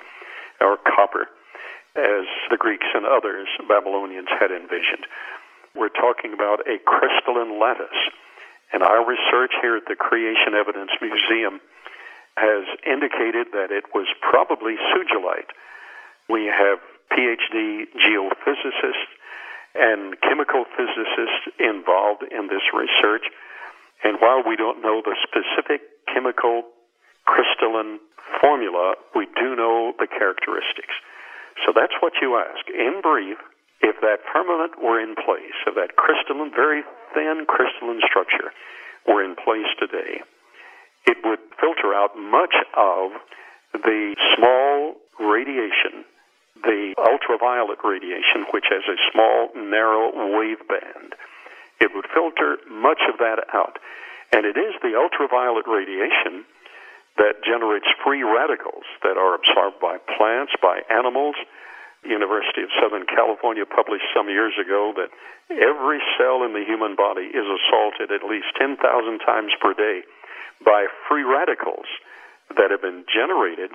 or 0.60 0.76
copper, 0.76 1.28
as 1.96 2.26
the 2.50 2.56
Greeks 2.58 2.86
and 2.94 3.06
others, 3.06 3.48
Babylonians, 3.68 4.28
had 4.38 4.50
envisioned. 4.50 5.06
We're 5.74 5.88
talking 5.88 6.32
about 6.32 6.66
a 6.66 6.78
crystalline 6.84 7.58
lattice. 7.60 8.10
And 8.72 8.82
our 8.82 9.04
research 9.06 9.52
here 9.60 9.76
at 9.76 9.86
the 9.88 9.96
Creation 9.96 10.54
Evidence 10.54 10.90
Museum 11.00 11.60
has 12.36 12.64
indicated 12.86 13.50
that 13.52 13.70
it 13.70 13.84
was 13.94 14.06
probably 14.22 14.76
sugilite. 14.94 15.50
We 16.28 16.46
have 16.46 16.78
PhD 17.10 17.90
geophysicists 17.98 19.10
and 19.74 20.20
chemical 20.22 20.64
physicists 20.76 21.50
involved 21.58 22.22
in 22.30 22.46
this 22.46 22.62
research. 22.72 23.26
And 24.02 24.18
while 24.20 24.42
we 24.46 24.56
don't 24.56 24.82
know 24.82 25.02
the 25.04 25.16
specific 25.22 25.82
chemical 26.12 26.62
crystalline 27.26 27.98
formula, 28.40 28.94
we 29.14 29.26
do 29.36 29.54
know 29.54 29.92
the 29.98 30.06
characteristics. 30.06 30.94
So 31.66 31.72
that's 31.74 31.94
what 32.00 32.14
you 32.22 32.38
ask. 32.38 32.64
In 32.70 33.00
brief, 33.02 33.36
if 33.90 33.98
that 34.06 34.22
firmament 34.30 34.78
were 34.78 35.02
in 35.02 35.18
place, 35.18 35.58
if 35.66 35.74
that 35.74 35.98
crystalline, 35.98 36.54
very 36.54 36.86
thin 37.12 37.42
crystalline 37.50 38.00
structure 38.06 38.54
were 39.02 39.18
in 39.18 39.34
place 39.34 39.66
today, 39.82 40.22
it 41.10 41.18
would 41.26 41.42
filter 41.58 41.90
out 41.90 42.14
much 42.14 42.54
of 42.78 43.18
the 43.74 44.14
small 44.38 44.94
radiation, 45.18 46.06
the 46.62 46.94
ultraviolet 47.02 47.82
radiation, 47.82 48.46
which 48.54 48.70
has 48.70 48.86
a 48.86 48.98
small, 49.10 49.50
narrow 49.58 50.38
wave 50.38 50.62
band. 50.70 51.18
It 51.80 51.90
would 51.94 52.06
filter 52.14 52.58
much 52.70 53.02
of 53.10 53.18
that 53.18 53.42
out. 53.52 53.82
And 54.30 54.46
it 54.46 54.54
is 54.54 54.78
the 54.82 54.94
ultraviolet 54.94 55.66
radiation 55.66 56.46
that 57.18 57.42
generates 57.42 57.90
free 58.04 58.22
radicals 58.22 58.86
that 59.02 59.18
are 59.18 59.34
absorbed 59.34 59.80
by 59.80 59.98
plants, 60.16 60.52
by 60.62 60.82
animals, 60.88 61.34
University 62.04 62.62
of 62.64 62.72
Southern 62.80 63.04
California 63.04 63.66
published 63.68 64.08
some 64.16 64.28
years 64.28 64.56
ago 64.56 64.92
that 64.96 65.12
every 65.52 66.00
cell 66.16 66.42
in 66.42 66.52
the 66.56 66.64
human 66.64 66.96
body 66.96 67.28
is 67.28 67.44
assaulted 67.44 68.08
at 68.08 68.24
least 68.24 68.48
10,000 68.56 68.80
times 69.20 69.52
per 69.60 69.74
day 69.74 70.02
by 70.64 70.86
free 71.08 71.24
radicals 71.24 71.86
that 72.56 72.70
have 72.70 72.80
been 72.80 73.04
generated 73.06 73.70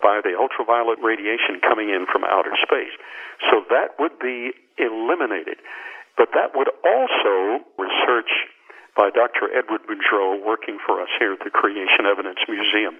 by 0.00 0.20
the 0.22 0.38
ultraviolet 0.38 0.98
radiation 1.02 1.60
coming 1.60 1.90
in 1.90 2.06
from 2.06 2.24
outer 2.24 2.54
space. 2.62 2.94
So 3.50 3.66
that 3.68 3.98
would 3.98 4.18
be 4.18 4.54
eliminated. 4.78 5.58
But 6.16 6.30
that 6.34 6.54
would 6.54 6.70
also, 6.86 7.62
research 7.78 8.30
by 8.96 9.10
Dr. 9.10 9.50
Edward 9.54 9.86
Boudreaux, 9.86 10.42
working 10.42 10.78
for 10.84 11.02
us 11.02 11.10
here 11.18 11.34
at 11.34 11.42
the 11.42 11.50
Creation 11.50 12.06
Evidence 12.06 12.38
Museum, 12.48 12.98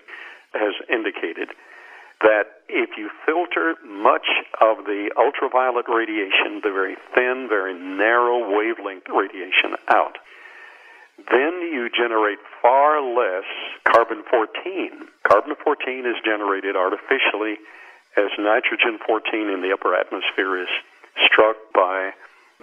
has 0.55 0.75
indicated 0.91 1.51
that 2.23 2.58
if 2.69 2.91
you 2.97 3.11
filter 3.25 3.75
much 3.85 4.27
of 4.61 4.85
the 4.85 5.11
ultraviolet 5.17 5.87
radiation, 5.89 6.61
the 6.63 6.73
very 6.73 6.97
thin, 7.15 7.47
very 7.49 7.75
narrow 7.75 8.45
wavelength 8.51 9.09
radiation 9.09 9.77
out, 9.89 10.19
then 11.33 11.61
you 11.73 11.89
generate 11.91 12.39
far 12.63 13.01
less 13.03 13.45
carbon 13.85 14.23
14. 14.31 15.09
Carbon 15.27 15.57
14 15.65 16.07
is 16.07 16.17
generated 16.25 16.77
artificially 16.77 17.59
as 18.17 18.31
nitrogen 18.39 18.99
14 19.07 19.49
in 19.49 19.63
the 19.63 19.73
upper 19.73 19.95
atmosphere 19.95 20.63
is 20.63 20.69
struck 21.27 21.57
by 21.75 22.13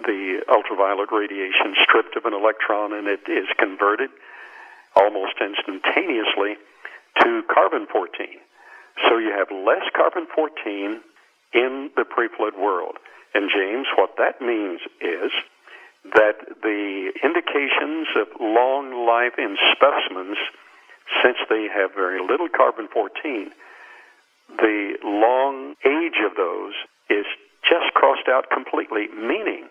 the 0.04 0.40
ultraviolet 0.48 1.10
radiation 1.12 1.74
stripped 1.82 2.16
of 2.16 2.24
an 2.24 2.34
electron 2.34 2.92
and 2.92 3.06
it 3.08 3.20
is 3.28 3.48
converted 3.58 4.10
almost 4.94 5.34
instantaneously 5.40 6.56
to 7.22 7.42
carbon 7.52 7.86
14. 7.92 8.40
So 9.08 9.18
you 9.18 9.32
have 9.36 9.50
less 9.50 9.84
carbon 9.94 10.26
14 10.34 11.00
in 11.52 11.90
the 11.96 12.04
pre-flood 12.04 12.54
world. 12.58 12.96
And 13.34 13.50
James, 13.54 13.86
what 13.96 14.16
that 14.18 14.40
means 14.40 14.80
is 15.00 15.30
that 16.14 16.38
the 16.62 17.12
indications 17.22 18.08
of 18.16 18.28
long 18.40 19.06
life 19.06 19.34
in 19.38 19.56
specimens, 19.74 20.38
since 21.22 21.36
they 21.50 21.68
have 21.72 21.92
very 21.94 22.20
little 22.20 22.48
carbon 22.48 22.88
14, 22.92 23.50
the 24.58 24.94
long 25.04 25.74
age 25.84 26.18
of 26.24 26.36
those 26.36 26.72
is 27.10 27.26
just 27.62 27.92
crossed 27.94 28.28
out 28.28 28.48
completely, 28.50 29.08
meaning 29.08 29.66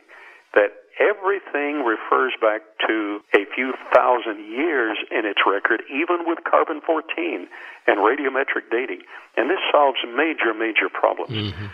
that 0.56 0.72
everything 1.00 1.84
refers 1.84 2.34
back 2.42 2.62
to 2.88 3.20
a 3.36 3.46
few 3.54 3.74
thousand 3.94 4.40
years 4.48 4.98
in 5.12 5.26
its 5.26 5.40
record, 5.46 5.84
even 5.92 6.26
with 6.26 6.40
carbon 6.44 6.82
14 6.82 7.48
and 7.88 8.00
radiometric 8.00 8.72
dating. 8.72 9.04
And 9.38 9.50
this 9.50 9.60
solves 9.72 10.00
major, 10.16 10.54
major 10.54 10.90
problems. 10.92 11.54
Mm-hmm. 11.54 11.68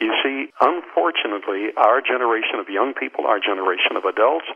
You 0.00 0.14
see, 0.22 0.54
unfortunately, 0.60 1.74
our 1.76 2.00
generation 2.00 2.62
of 2.62 2.68
young 2.70 2.94
people, 2.94 3.26
our 3.26 3.40
generation 3.40 3.98
of 3.98 4.04
adults, 4.04 4.46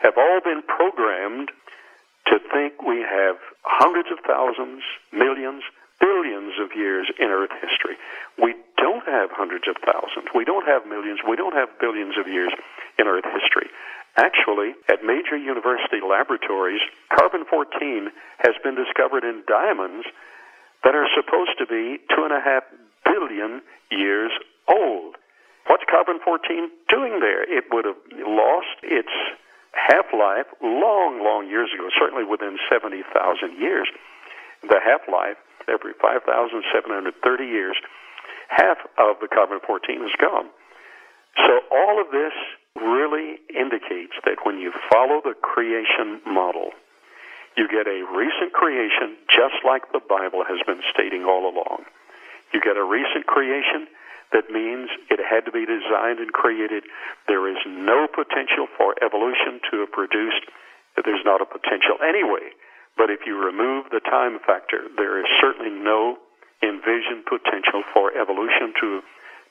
have 0.00 0.16
all 0.16 0.40
been 0.42 0.62
programmed 0.64 1.52
to 2.26 2.38
think 2.50 2.80
we 2.80 3.04
have 3.04 3.36
hundreds 3.62 4.08
of 4.10 4.18
thousands, 4.26 4.82
millions, 5.12 5.62
billions 6.00 6.54
of 6.58 6.74
years 6.74 7.06
in 7.20 7.28
Earth 7.28 7.52
history. 7.60 7.94
We 8.40 8.54
don't 8.76 9.06
have 9.06 9.30
hundreds 9.30 9.68
of 9.68 9.76
thousands. 9.84 10.32
We 10.34 10.44
don't 10.44 10.66
have 10.66 10.86
millions. 10.86 11.20
We 11.28 11.36
don't 11.36 11.54
have 11.54 11.68
billions 11.78 12.18
of 12.18 12.26
years 12.26 12.50
in 12.98 13.06
Earth 13.06 13.24
history. 13.24 13.70
Actually, 14.16 14.76
at 14.92 15.02
major 15.04 15.36
university 15.36 16.04
laboratories, 16.04 16.82
carbon 17.16 17.44
14 17.48 18.12
has 18.44 18.54
been 18.62 18.74
discovered 18.74 19.24
in 19.24 19.42
diamonds 19.48 20.04
that 20.84 20.94
are 20.94 21.08
supposed 21.16 21.56
to 21.58 21.66
be 21.66 21.96
two 22.12 22.24
and 22.24 22.32
a 22.32 22.40
half 22.40 22.64
billion 23.04 23.62
years 23.90 24.32
old. 24.68 25.16
What's 25.66 25.84
carbon 25.88 26.18
14 26.24 26.70
doing 26.88 27.20
there? 27.20 27.42
It 27.48 27.64
would 27.70 27.86
have 27.86 27.96
lost 28.26 28.76
its 28.82 29.12
half 29.72 30.06
life 30.12 30.46
long, 30.60 31.24
long 31.24 31.48
years 31.48 31.70
ago, 31.72 31.88
certainly 31.98 32.24
within 32.24 32.58
70,000 32.70 33.08
years. 33.58 33.88
The 34.62 34.80
half 34.84 35.00
life, 35.10 35.40
every 35.68 35.94
5,730 35.96 37.44
years, 37.44 37.76
half 38.48 38.78
of 38.98 39.16
the 39.20 39.28
carbon 39.28 39.60
14 39.64 40.04
is 40.04 40.12
gone. 40.20 40.50
So 41.36 41.60
all 41.72 42.00
of 42.00 42.10
this 42.12 42.36
really 42.76 43.38
indicates 43.48 44.14
that 44.24 44.44
when 44.44 44.58
you 44.58 44.72
follow 44.90 45.20
the 45.22 45.34
creation 45.34 46.20
model, 46.26 46.70
you 47.56 47.68
get 47.68 47.86
a 47.86 48.04
recent 48.16 48.52
creation 48.52 49.16
just 49.28 49.60
like 49.64 49.92
the 49.92 50.00
Bible 50.00 50.44
has 50.44 50.58
been 50.66 50.80
stating 50.92 51.24
all 51.24 51.44
along. 51.44 51.84
You 52.52 52.60
get 52.60 52.76
a 52.76 52.84
recent 52.84 53.26
creation 53.26 53.88
that 54.32 54.48
means 54.48 54.88
it 55.12 55.20
had 55.20 55.44
to 55.44 55.52
be 55.52 55.68
designed 55.68 56.18
and 56.18 56.32
created. 56.32 56.84
There 57.28 57.44
is 57.48 57.60
no 57.66 58.08
potential 58.08 58.66
for 58.76 58.96
evolution 59.04 59.60
to 59.70 59.84
have 59.84 59.92
produced. 59.92 60.48
There's 60.96 61.24
not 61.24 61.44
a 61.44 61.46
potential 61.46 62.00
anyway. 62.00 62.56
But 62.96 63.10
if 63.10 63.20
you 63.26 63.36
remove 63.36 63.88
the 63.90 64.00
time 64.00 64.38
factor, 64.44 64.88
there 64.96 65.20
is 65.20 65.28
certainly 65.40 65.70
no 65.70 66.16
envisioned 66.62 67.24
potential 67.28 67.84
for 67.92 68.12
evolution 68.16 68.72
to 68.80 69.00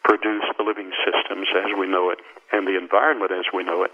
produce 0.03 0.46
the 0.58 0.63
living 0.63 0.91
systems 1.05 1.48
as 1.55 1.72
we 1.77 1.88
know 1.88 2.10
it 2.10 2.20
and 2.51 2.67
the 2.67 2.77
environment 2.77 3.31
as 3.31 3.46
we 3.53 3.63
know 3.63 3.84
it. 3.84 3.91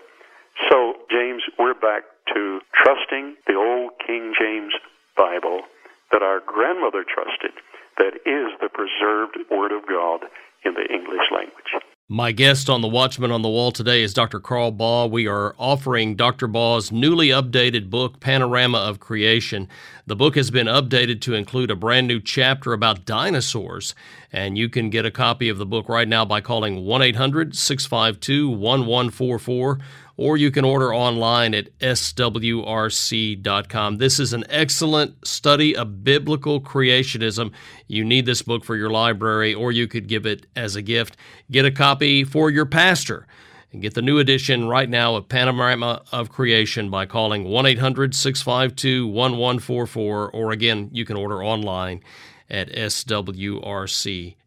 So, 0.72 0.96
James, 1.12 1.44
we're 1.60 1.78
back 1.78 2.04
to 2.34 2.60
trusting 2.74 3.36
the 3.46 3.56
old 3.56 3.92
King 4.06 4.34
James 4.40 4.74
Bible 5.16 5.62
that 6.12 6.24
our 6.24 6.40
grandmother 6.46 7.04
trusted 7.04 7.52
that 7.98 8.16
is 8.26 8.54
the 8.62 8.70
preserved 8.70 9.38
Word 9.52 9.72
of 9.72 9.88
God 9.88 10.26
in 10.64 10.74
the 10.74 10.86
English 10.94 11.30
language. 11.32 11.97
My 12.10 12.32
guest 12.32 12.70
on 12.70 12.80
the 12.80 12.88
Watchman 12.88 13.32
on 13.32 13.42
the 13.42 13.50
Wall 13.50 13.74
today 13.74 14.02
is 14.02 14.14
Dr. 14.14 14.40
Carl 14.40 14.72
Baugh. 14.72 15.08
We 15.08 15.28
are 15.28 15.54
offering 15.60 16.16
Dr. 16.16 16.48
Baugh's 16.48 16.90
newly 16.90 17.28
updated 17.28 17.90
book, 17.90 18.22
Panorama 18.22 18.78
of 18.78 19.02
Creation. 19.02 19.68
The 20.06 20.16
book 20.16 20.38
has 20.38 20.50
been 20.50 20.68
updated 20.68 21.20
to 21.24 21.34
include 21.34 21.70
a 21.70 21.76
brand 21.76 22.08
new 22.08 22.22
chapter 22.22 22.72
about 22.72 23.04
dinosaurs, 23.04 23.94
and 24.32 24.58
you 24.58 24.70
can 24.70 24.90
get 24.90 25.06
a 25.06 25.12
copy 25.12 25.50
of 25.50 25.58
the 25.58 25.66
book 25.66 25.90
right 25.90 26.08
now 26.08 26.24
by 26.24 26.40
calling 26.40 26.86
1 26.86 27.02
800 27.02 27.58
652 27.58 28.52
1144 28.52 29.78
or 30.18 30.36
you 30.36 30.52
can 30.52 30.66
order 30.66 30.94
online 30.94 31.54
at 31.54 31.78
swrc.com. 31.80 32.28
This 33.98 34.20
is 34.20 34.34
an 34.34 34.44
excellent 34.50 35.28
study 35.28 35.76
of 35.76 36.04
biblical 36.04 36.60
creationism. 36.60 37.52
You 37.88 38.04
need 38.04 38.26
this 38.26 38.42
book 38.42 38.66
for 38.66 38.76
your 38.76 38.90
library, 38.90 39.54
or 39.54 39.72
you 39.72 39.88
could 39.88 40.08
give 40.08 40.26
it 40.26 40.48
as 40.56 40.76
a 40.76 40.82
gift. 40.82 41.16
Get 41.52 41.66
a 41.66 41.72
copy 41.72 42.24
for 42.24 42.50
your 42.50 42.66
pastor. 42.66 43.28
And 43.72 43.82
get 43.82 43.94
the 43.94 44.02
new 44.02 44.18
edition 44.18 44.68
right 44.68 44.90
now 44.90 45.16
of 45.16 45.28
Panorama 45.28 46.02
of 46.12 46.30
Creation 46.30 46.90
by 46.90 47.06
calling 47.06 47.44
1 47.44 47.66
800 47.66 48.16
652 48.16 49.06
1144, 49.06 50.32
or 50.32 50.52
again, 50.52 50.90
you 50.94 51.06
can 51.06 51.18
order 51.18 51.44
online 51.44 52.02
at 52.50 52.70
swrc.com. 52.70 54.40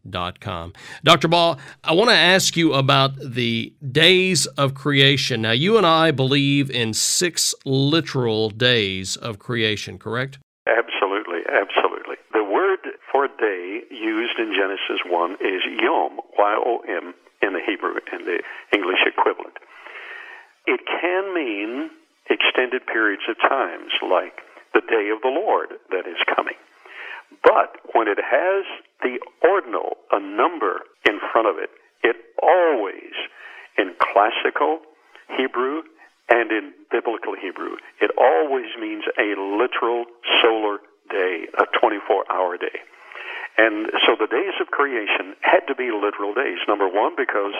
Dr. 1.03 1.27
Baugh, 1.27 1.57
I 1.83 1.93
want 1.93 2.09
to 2.09 2.15
ask 2.15 2.57
you 2.57 2.73
about 2.73 3.11
the 3.17 3.73
days 3.91 4.45
of 4.45 4.73
creation. 4.73 5.41
Now, 5.41 5.51
you 5.51 5.77
and 5.77 5.85
I 5.85 6.11
believe 6.11 6.69
in 6.69 6.93
six 6.93 7.53
literal 7.65 8.49
days 8.49 9.15
of 9.15 9.39
creation, 9.39 9.99
correct? 9.99 10.39
Absolutely, 10.67 11.41
absolutely. 11.51 12.15
The 12.33 12.43
word 12.43 12.79
for 13.11 13.27
day 13.27 13.81
used 13.89 14.39
in 14.39 14.53
Genesis 14.53 15.01
1 15.05 15.33
is 15.41 15.61
yom, 15.81 16.19
Y 16.37 16.55
O 16.65 16.79
M, 16.87 17.13
in 17.41 17.53
the 17.53 17.61
Hebrew 17.65 17.95
and 18.11 18.25
the 18.25 18.41
English 18.73 18.99
equivalent. 19.05 19.57
It 20.67 20.81
can 20.85 21.33
mean 21.33 21.89
extended 22.29 22.85
periods 22.85 23.23
of 23.29 23.37
times, 23.37 23.91
like 24.01 24.41
the 24.73 24.81
day 24.81 25.09
of 25.13 25.21
the 25.21 25.29
Lord 25.29 25.69
that 25.89 26.07
is 26.07 26.17
coming. 26.35 26.55
But 27.43 27.77
when 27.93 28.07
it 28.07 28.19
has 28.19 28.65
the 29.01 29.19
ordinal, 29.47 29.97
a 30.11 30.19
number 30.19 30.81
in 31.07 31.19
front 31.31 31.47
of 31.47 31.57
it, 31.57 31.69
it 32.03 32.15
always, 32.41 33.13
in 33.77 33.93
classical 33.99 34.79
Hebrew 35.37 35.83
and 36.29 36.51
in 36.51 36.73
biblical 36.91 37.35
Hebrew, 37.35 37.77
it 37.99 38.11
always 38.17 38.69
means 38.79 39.03
a 39.17 39.35
literal 39.39 40.05
solar 40.41 40.79
day, 41.09 41.47
a 41.57 41.65
24 41.79 42.31
hour 42.31 42.57
day. 42.57 42.79
And 43.57 43.91
so 44.07 44.15
the 44.15 44.31
days 44.31 44.55
of 44.61 44.71
creation 44.71 45.35
had 45.41 45.67
to 45.67 45.75
be 45.75 45.91
literal 45.91 46.33
days. 46.33 46.57
Number 46.67 46.87
one, 46.87 47.15
because 47.17 47.53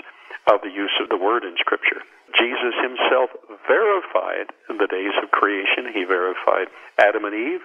of 0.47 0.61
the 0.61 0.71
use 0.71 0.95
of 1.01 1.09
the 1.09 1.17
word 1.17 1.43
in 1.43 1.55
Scripture. 1.59 2.01
Jesus 2.33 2.73
himself 2.81 3.29
verified 3.67 4.49
the 4.67 4.87
days 4.87 5.13
of 5.21 5.29
creation. 5.31 5.91
He 5.93 6.03
verified 6.03 6.67
Adam 6.97 7.25
and 7.25 7.35
Eve. 7.35 7.61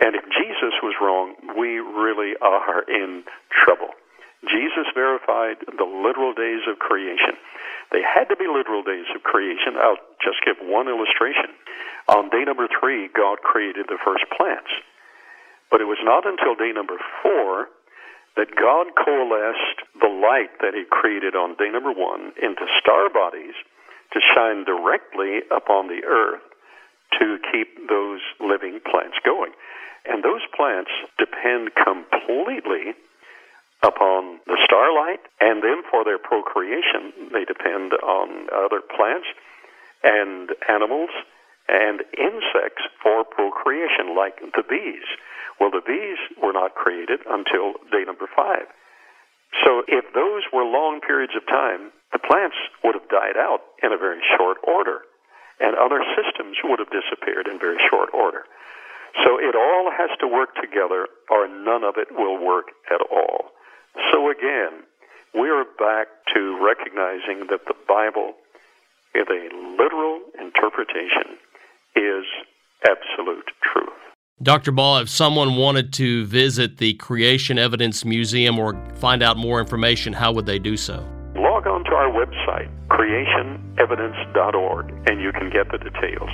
And 0.00 0.16
if 0.16 0.24
Jesus 0.34 0.74
was 0.82 0.94
wrong, 1.00 1.34
we 1.56 1.78
really 1.78 2.34
are 2.42 2.82
in 2.88 3.24
trouble. 3.50 3.94
Jesus 4.50 4.90
verified 4.92 5.62
the 5.64 5.88
literal 5.88 6.34
days 6.34 6.66
of 6.68 6.78
creation. 6.78 7.38
They 7.92 8.02
had 8.02 8.28
to 8.28 8.36
be 8.36 8.50
literal 8.50 8.82
days 8.82 9.06
of 9.14 9.22
creation. 9.22 9.78
I'll 9.78 10.02
just 10.20 10.44
give 10.44 10.56
one 10.60 10.88
illustration. 10.88 11.54
On 12.08 12.28
day 12.28 12.44
number 12.44 12.68
three, 12.68 13.08
God 13.08 13.40
created 13.40 13.86
the 13.88 14.02
first 14.04 14.24
plants. 14.36 14.68
But 15.70 15.80
it 15.80 15.88
was 15.88 16.02
not 16.02 16.26
until 16.26 16.54
day 16.54 16.72
number 16.74 16.98
four 17.22 17.68
that 18.36 18.54
God 18.54 18.92
coalesced 18.98 19.86
the 20.00 20.10
light 20.10 20.52
that 20.60 20.74
He 20.74 20.84
created 20.90 21.34
on 21.34 21.56
day 21.56 21.70
number 21.70 21.92
one 21.92 22.34
into 22.42 22.66
star 22.82 23.08
bodies 23.08 23.54
to 24.12 24.20
shine 24.34 24.64
directly 24.64 25.40
upon 25.50 25.88
the 25.88 26.02
earth 26.04 26.42
to 27.18 27.38
keep 27.52 27.88
those 27.88 28.20
living 28.40 28.80
plants 28.88 29.16
going. 29.24 29.52
And 30.04 30.22
those 30.22 30.42
plants 30.54 30.90
depend 31.18 31.72
completely 31.74 32.94
upon 33.82 34.40
the 34.46 34.58
starlight, 34.64 35.20
and 35.40 35.62
then 35.62 35.82
for 35.90 36.04
their 36.04 36.18
procreation, 36.18 37.12
they 37.32 37.44
depend 37.44 37.92
on 37.92 38.48
other 38.52 38.80
plants 38.80 39.28
and 40.02 40.50
animals 40.68 41.10
and 41.68 42.00
insects 42.16 42.84
for 43.02 43.24
procreation, 43.24 44.16
like 44.16 44.40
the 44.40 44.64
bees. 44.68 45.08
Well, 45.60 45.70
the 45.70 45.84
bees 45.84 46.18
were 46.42 46.52
not 46.52 46.74
created 46.74 47.20
until 47.28 47.74
day 47.92 48.04
number 48.04 48.28
five. 48.34 48.68
So 49.64 49.82
if 49.86 50.04
those 50.12 50.42
were 50.52 50.64
long 50.64 51.00
periods 51.00 51.32
of 51.36 51.46
time, 51.46 51.92
the 52.12 52.18
plants 52.18 52.56
would 52.82 52.94
have 52.94 53.08
died 53.08 53.36
out 53.38 53.60
in 53.82 53.92
a 53.92 53.98
very 53.98 54.20
short 54.36 54.58
order, 54.66 55.00
and 55.64 55.74
other 55.76 56.04
systems 56.12 56.60
would 56.64 56.78
have 56.78 56.92
disappeared 56.92 57.48
in 57.48 57.58
very 57.58 57.80
short 57.88 58.12
order. 58.12 58.44
So 59.24 59.38
it 59.38 59.54
all 59.56 59.90
has 59.96 60.10
to 60.20 60.28
work 60.28 60.54
together, 60.60 61.08
or 61.30 61.48
none 61.48 61.84
of 61.84 61.94
it 61.96 62.08
will 62.12 62.36
work 62.36 62.68
at 62.92 63.00
all. 63.10 63.52
So 64.12 64.30
again, 64.30 64.84
we 65.32 65.48
are 65.48 65.64
back 65.78 66.08
to 66.34 66.58
recognizing 66.60 67.46
that 67.48 67.64
the 67.66 67.74
Bible, 67.88 68.34
in 69.14 69.24
a 69.30 69.48
literal 69.80 70.20
interpretation, 70.38 71.38
is 71.96 72.24
absolute 72.84 73.48
truth. 73.62 73.88
Dr. 74.42 74.72
Baugh, 74.72 75.00
if 75.00 75.08
someone 75.08 75.56
wanted 75.56 75.92
to 75.94 76.26
visit 76.26 76.78
the 76.78 76.94
Creation 76.94 77.56
Evidence 77.56 78.04
Museum 78.04 78.58
or 78.58 78.74
find 78.96 79.22
out 79.22 79.36
more 79.36 79.60
information, 79.60 80.12
how 80.12 80.32
would 80.32 80.44
they 80.44 80.58
do 80.58 80.76
so? 80.76 81.08
creationevidence.org, 83.84 85.08
and 85.08 85.20
you 85.20 85.32
can 85.32 85.50
get 85.50 85.70
the 85.70 85.78
details. 85.78 86.30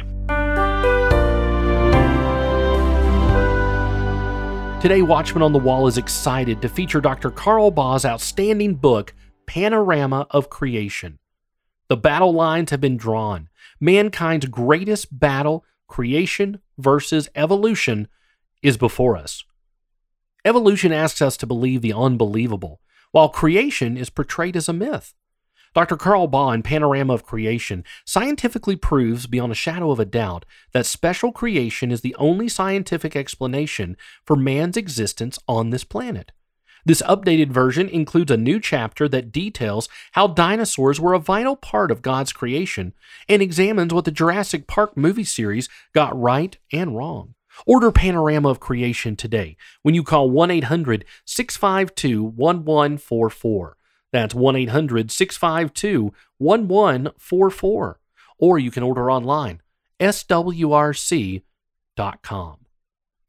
Today, 4.83 5.03
Watchman 5.03 5.43
on 5.43 5.53
the 5.53 5.59
Wall 5.59 5.87
is 5.87 5.99
excited 5.99 6.63
to 6.63 6.69
feature 6.69 7.01
Dr. 7.01 7.31
Carl 7.31 7.71
Baugh's 7.71 8.05
outstanding 8.05 8.75
book, 8.75 9.15
Panorama 9.47 10.27
of 10.31 10.49
Creation. 10.49 11.19
The 11.89 11.97
battle 11.97 12.33
lines 12.33 12.71
have 12.71 12.81
been 12.81 12.97
drawn. 12.97 13.49
Mankind's 13.81 14.47
greatest 14.47 15.19
battle, 15.19 15.65
creation 15.87 16.61
versus 16.79 17.29
evolution, 17.35 18.09
is 18.63 18.77
before 18.77 19.17
us. 19.17 19.45
Evolution 20.45 20.93
asks 20.93 21.21
us 21.21 21.37
to 21.37 21.47
believe 21.47 21.83
the 21.83 21.93
unbelievable, 21.93 22.81
while 23.11 23.29
creation 23.29 23.99
is 23.99 24.09
portrayed 24.09 24.57
as 24.57 24.69
a 24.69 24.73
myth. 24.73 25.15
Dr. 25.73 25.97
Carl 25.97 26.53
in 26.53 26.63
Panorama 26.65 27.15
of 27.15 27.23
Creation 27.23 27.85
scientifically 28.05 28.75
proves 28.75 29.29
beyond 29.29 29.53
a 29.53 29.55
shadow 29.55 29.93
of 29.93 30.01
a 30.01 30.05
doubt 30.05 30.45
that 30.73 30.85
special 30.85 31.31
creation 31.31 31.93
is 31.93 32.01
the 32.01 32.17
only 32.17 32.49
scientific 32.49 33.15
explanation 33.15 33.97
for 34.25 34.35
man's 34.35 34.77
existence 34.77 35.39
on 35.47 35.71
this 35.71 35.85
planet. 35.85 36.33
This 36.85 37.03
updated 37.03 37.51
version 37.53 37.89
includes 37.89 38.33
a 38.33 38.37
new 38.37 38.59
chapter 38.59 39.09
that 39.11 39.31
details 39.31 39.89
how 40.13 40.27
dinosaurs 40.27 40.99
were 40.99 41.13
a 41.13 41.21
vital 41.21 41.55
part 41.55 41.93
of 41.93 42.03
God's 42.03 42.33
creation 42.33 42.93
and 43.29 43.41
examines 43.41 43.95
what 43.95 44.07
the 44.07 44.11
Jurassic 44.11 44.67
Park 44.67 44.97
movie 44.97 45.23
series 45.23 45.69
got 45.95 46.19
right 46.21 46.59
and 46.73 46.97
wrong. 46.97 47.35
Order 47.65 47.93
Panorama 47.93 48.49
of 48.49 48.59
Creation 48.59 49.15
today 49.15 49.57
when 49.83 49.95
you 49.95 50.03
call 50.03 50.31
1 50.31 50.51
800 50.51 51.05
652 51.27 52.25
1144. 52.25 53.77
That's 54.13 54.35
1 54.35 54.57
800 54.57 55.11
652 55.11 56.13
1144. 56.39 58.01
Or 58.39 58.59
you 58.59 58.71
can 58.71 58.83
order 58.83 59.11
online, 59.11 59.61
swrc.com. 60.01 61.45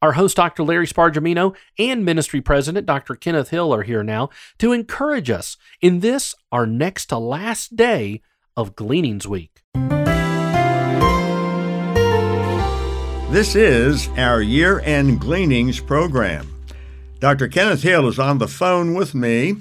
Our 0.00 0.12
host, 0.12 0.36
Dr. 0.36 0.64
Larry 0.64 0.86
Spargimino, 0.86 1.54
and 1.78 2.04
ministry 2.04 2.40
president, 2.40 2.86
Dr. 2.86 3.14
Kenneth 3.14 3.50
Hill, 3.50 3.72
are 3.72 3.84
here 3.84 4.02
now 4.02 4.30
to 4.58 4.72
encourage 4.72 5.30
us 5.30 5.56
in 5.80 6.00
this, 6.00 6.34
our 6.50 6.66
next 6.66 7.06
to 7.06 7.18
last 7.18 7.76
day 7.76 8.20
of 8.56 8.74
Gleanings 8.74 9.28
Week. 9.28 9.62
This 13.30 13.54
is 13.54 14.08
our 14.18 14.42
year 14.42 14.80
end 14.80 15.20
Gleanings 15.20 15.78
program. 15.78 16.48
Dr. 17.20 17.46
Kenneth 17.46 17.82
Hill 17.82 18.08
is 18.08 18.18
on 18.18 18.38
the 18.38 18.48
phone 18.48 18.94
with 18.94 19.14
me. 19.14 19.56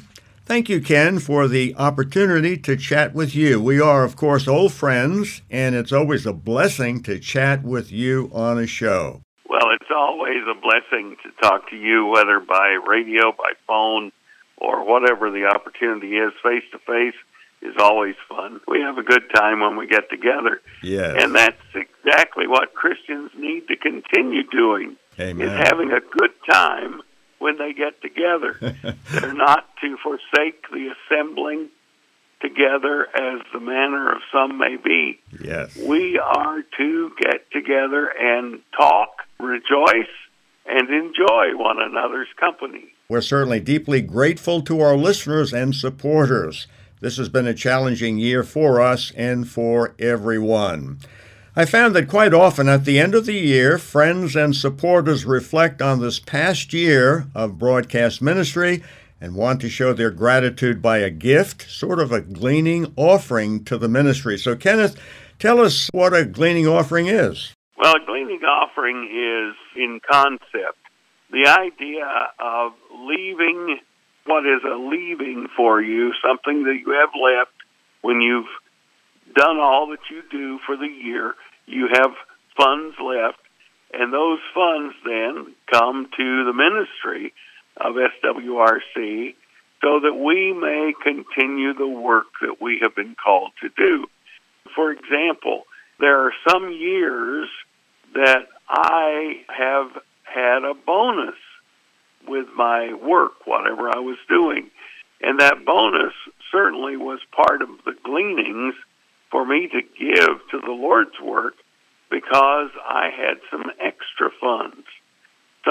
Thank 0.51 0.67
you, 0.67 0.81
Ken, 0.81 1.19
for 1.19 1.47
the 1.47 1.73
opportunity 1.77 2.57
to 2.57 2.75
chat 2.75 3.13
with 3.13 3.33
you. 3.33 3.61
We 3.61 3.79
are, 3.79 4.03
of 4.03 4.17
course, 4.17 4.49
old 4.49 4.73
friends, 4.73 5.41
and 5.49 5.75
it's 5.75 5.93
always 5.93 6.25
a 6.25 6.33
blessing 6.33 7.01
to 7.03 7.19
chat 7.19 7.63
with 7.63 7.89
you 7.89 8.29
on 8.33 8.59
a 8.59 8.67
show. 8.67 9.21
Well, 9.47 9.69
it's 9.79 9.89
always 9.89 10.43
a 10.51 10.59
blessing 10.59 11.15
to 11.23 11.31
talk 11.41 11.69
to 11.69 11.77
you, 11.77 12.05
whether 12.07 12.41
by 12.41 12.77
radio, 12.85 13.31
by 13.31 13.53
phone, 13.65 14.11
or 14.57 14.83
whatever 14.85 15.31
the 15.31 15.45
opportunity 15.45 16.17
is. 16.17 16.33
Face 16.43 16.65
to 16.73 16.79
face 16.79 17.15
is 17.61 17.75
always 17.79 18.15
fun. 18.27 18.59
We 18.67 18.81
have 18.81 18.97
a 18.97 19.03
good 19.03 19.23
time 19.33 19.61
when 19.61 19.77
we 19.77 19.87
get 19.87 20.09
together. 20.09 20.59
Yes. 20.83 21.23
And 21.23 21.33
that's 21.33 21.61
exactly 21.73 22.47
what 22.47 22.73
Christians 22.73 23.31
need 23.37 23.69
to 23.69 23.77
continue 23.77 24.43
doing. 24.51 24.97
Amen. 25.17 25.47
Is 25.47 25.69
having 25.69 25.93
a 25.93 26.01
good 26.01 26.31
time 26.49 27.03
when 27.41 27.57
they 27.57 27.73
get 27.73 28.01
together. 28.01 28.55
They're 29.11 29.33
not 29.33 29.65
to 29.81 29.97
forsake 30.03 30.63
the 30.71 30.93
assembling 30.93 31.69
together 32.41 33.07
as 33.15 33.41
the 33.53 33.59
manner 33.59 34.11
of 34.11 34.21
some 34.31 34.57
may 34.57 34.77
be. 34.83 35.19
Yes. 35.43 35.75
We 35.75 36.19
are 36.19 36.63
to 36.77 37.11
get 37.19 37.51
together 37.51 38.07
and 38.07 38.61
talk, 38.77 39.09
rejoice, 39.39 40.11
and 40.65 40.89
enjoy 40.89 41.57
one 41.57 41.81
another's 41.81 42.27
company. 42.39 42.93
We're 43.09 43.21
certainly 43.21 43.59
deeply 43.59 44.01
grateful 44.01 44.61
to 44.63 44.79
our 44.79 44.95
listeners 44.95 45.53
and 45.53 45.75
supporters. 45.75 46.67
This 47.01 47.17
has 47.17 47.29
been 47.29 47.47
a 47.47 47.53
challenging 47.53 48.19
year 48.19 48.43
for 48.43 48.79
us 48.79 49.11
and 49.17 49.47
for 49.47 49.95
everyone. 49.99 50.99
I 51.53 51.65
found 51.65 51.93
that 51.95 52.07
quite 52.07 52.33
often 52.33 52.69
at 52.69 52.85
the 52.85 52.97
end 52.97 53.13
of 53.13 53.25
the 53.25 53.33
year, 53.33 53.77
friends 53.77 54.37
and 54.37 54.55
supporters 54.55 55.25
reflect 55.25 55.81
on 55.81 55.99
this 55.99 56.17
past 56.17 56.71
year 56.71 57.27
of 57.35 57.59
broadcast 57.59 58.21
ministry 58.21 58.81
and 59.19 59.35
want 59.35 59.59
to 59.59 59.69
show 59.69 59.91
their 59.91 60.11
gratitude 60.11 60.81
by 60.81 60.99
a 60.99 61.09
gift, 61.09 61.69
sort 61.69 61.99
of 61.99 62.13
a 62.13 62.21
gleaning 62.21 62.93
offering 62.95 63.65
to 63.65 63.77
the 63.77 63.89
ministry. 63.89 64.37
So, 64.37 64.55
Kenneth, 64.55 64.95
tell 65.39 65.59
us 65.59 65.89
what 65.91 66.13
a 66.13 66.23
gleaning 66.23 66.67
offering 66.67 67.07
is. 67.07 67.53
Well, 67.77 67.95
a 67.95 68.05
gleaning 68.05 68.39
offering 68.45 69.03
is 69.11 69.53
in 69.75 69.99
concept 70.09 70.77
the 71.31 71.47
idea 71.49 72.05
of 72.39 72.71
leaving 72.97 73.77
what 74.25 74.45
is 74.45 74.61
a 74.63 74.77
leaving 74.77 75.47
for 75.57 75.81
you, 75.81 76.13
something 76.25 76.63
that 76.63 76.77
you 76.85 76.93
have 76.93 77.09
left 77.13 77.51
when 78.03 78.21
you've 78.21 78.47
done 79.33 79.57
all 79.57 79.87
that 79.87 80.09
you 80.09 80.21
do 80.29 80.59
for 80.65 80.75
the 80.75 80.87
year. 80.87 81.35
You 81.65 81.89
have 81.93 82.11
funds 82.57 82.95
left, 83.03 83.39
and 83.93 84.13
those 84.13 84.39
funds 84.53 84.95
then 85.05 85.55
come 85.71 86.07
to 86.17 86.45
the 86.45 86.53
ministry 86.53 87.33
of 87.77 87.95
SWRC 87.95 89.35
so 89.81 89.99
that 90.01 90.13
we 90.13 90.53
may 90.53 90.93
continue 91.01 91.73
the 91.73 91.87
work 91.87 92.27
that 92.41 92.61
we 92.61 92.79
have 92.81 92.95
been 92.95 93.15
called 93.15 93.51
to 93.61 93.69
do. 93.75 94.05
For 94.75 94.91
example, 94.91 95.63
there 95.99 96.25
are 96.25 96.33
some 96.47 96.71
years 96.71 97.49
that 98.13 98.47
I 98.69 99.41
have 99.47 100.01
had 100.23 100.63
a 100.63 100.73
bonus 100.73 101.35
with 102.27 102.47
my 102.55 102.93
work, 102.93 103.45
whatever 103.45 103.89
I 103.89 103.99
was 103.99 104.17
doing. 104.29 104.69
And 105.21 105.39
that 105.39 105.65
bonus 105.65 106.13
certainly 106.51 106.97
was 106.97 107.19
part 107.31 107.61
of 107.61 107.69
the 107.85 107.93
gleanings 108.03 108.75
for 109.31 109.45
me 109.45 109.67
to 109.69 109.81
give 109.81 110.37
to 110.51 110.59
the 110.59 110.71
Lord's 110.71 111.19
work 111.23 111.55
because 112.09 112.69
I 112.85 113.09
had 113.15 113.37
some 113.49 113.71
extra 113.79 114.29
funds. 114.39 114.85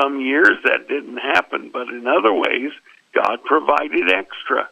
Some 0.01 0.21
years 0.21 0.57
that 0.65 0.89
didn't 0.89 1.19
happen, 1.19 1.71
but 1.73 1.89
in 1.89 2.07
other 2.07 2.33
ways, 2.33 2.73
God 3.15 3.39
provided 3.45 4.11
extra. 4.11 4.69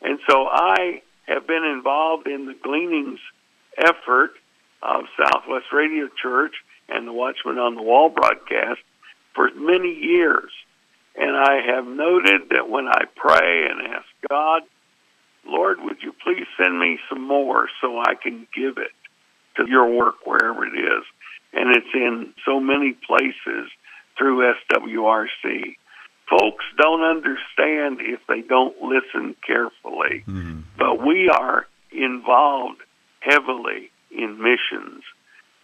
And 0.00 0.18
so 0.28 0.46
I 0.46 1.02
have 1.26 1.46
been 1.46 1.64
involved 1.64 2.26
in 2.26 2.46
the 2.46 2.54
gleanings 2.62 3.18
effort 3.76 4.32
of 4.82 5.04
Southwest 5.18 5.66
Radio 5.72 6.08
Church 6.22 6.54
and 6.88 7.06
the 7.06 7.12
Watchman 7.12 7.58
on 7.58 7.74
the 7.74 7.82
Wall 7.82 8.08
broadcast 8.08 8.80
for 9.34 9.50
many 9.54 9.92
years. 9.92 10.50
And 11.16 11.36
I 11.36 11.60
have 11.74 11.86
noted 11.86 12.48
that 12.50 12.70
when 12.70 12.86
I 12.86 13.02
pray 13.14 13.66
and 13.68 13.94
ask 13.94 14.06
God, 14.28 14.62
Lord, 15.46 15.78
would 15.80 16.02
you 16.02 16.12
please 16.22 16.46
send 16.60 16.78
me 16.78 16.98
some 17.08 17.26
more 17.26 17.68
so 17.80 17.98
I 17.98 18.14
can 18.14 18.46
give 18.54 18.78
it 18.78 18.92
to 19.56 19.68
your 19.68 19.88
work 19.88 20.26
wherever 20.26 20.64
it 20.64 20.78
is? 20.78 21.04
And 21.52 21.74
it's 21.76 21.94
in 21.94 22.32
so 22.44 22.60
many 22.60 22.92
places 23.06 23.70
through 24.16 24.52
SWRC. 24.70 25.76
Folks 26.28 26.64
don't 26.78 27.02
understand 27.02 27.98
if 28.00 28.20
they 28.28 28.42
don't 28.42 28.76
listen 28.80 29.34
carefully, 29.44 30.22
mm-hmm. 30.28 30.60
but 30.78 31.04
we 31.04 31.28
are 31.28 31.66
involved 31.90 32.80
heavily 33.18 33.90
in 34.10 34.38
missions, 34.38 35.02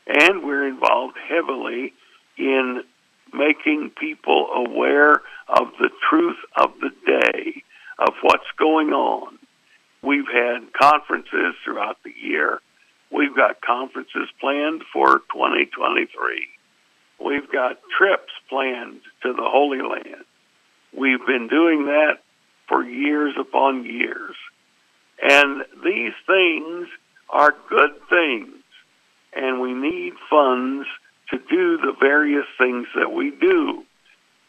and 0.06 0.44
we're 0.44 0.66
involved 0.66 1.16
heavily 1.28 1.92
in 2.36 2.82
making 3.32 3.90
people 3.98 4.48
aware 4.54 5.22
of 5.48 5.68
the 5.78 5.90
truth 6.10 6.38
of 6.56 6.70
the 6.80 6.90
day, 7.06 7.62
of 7.98 8.14
what's 8.22 8.50
going 8.58 8.88
on. 8.88 9.35
We've 10.06 10.28
had 10.32 10.72
conferences 10.72 11.56
throughout 11.64 11.96
the 12.04 12.14
year. 12.22 12.60
We've 13.10 13.34
got 13.34 13.60
conferences 13.60 14.28
planned 14.40 14.82
for 14.92 15.18
2023. 15.34 16.06
We've 17.18 17.50
got 17.50 17.80
trips 17.98 18.32
planned 18.48 19.00
to 19.22 19.32
the 19.32 19.42
Holy 19.42 19.82
Land. 19.82 20.24
We've 20.96 21.26
been 21.26 21.48
doing 21.48 21.86
that 21.86 22.22
for 22.68 22.84
years 22.84 23.34
upon 23.36 23.84
years. 23.84 24.36
And 25.20 25.62
these 25.82 26.12
things 26.24 26.86
are 27.28 27.56
good 27.68 27.98
things. 28.08 28.62
And 29.34 29.60
we 29.60 29.74
need 29.74 30.12
funds 30.30 30.86
to 31.30 31.38
do 31.38 31.78
the 31.78 31.96
various 31.98 32.46
things 32.58 32.86
that 32.94 33.10
we 33.10 33.32
do. 33.32 33.82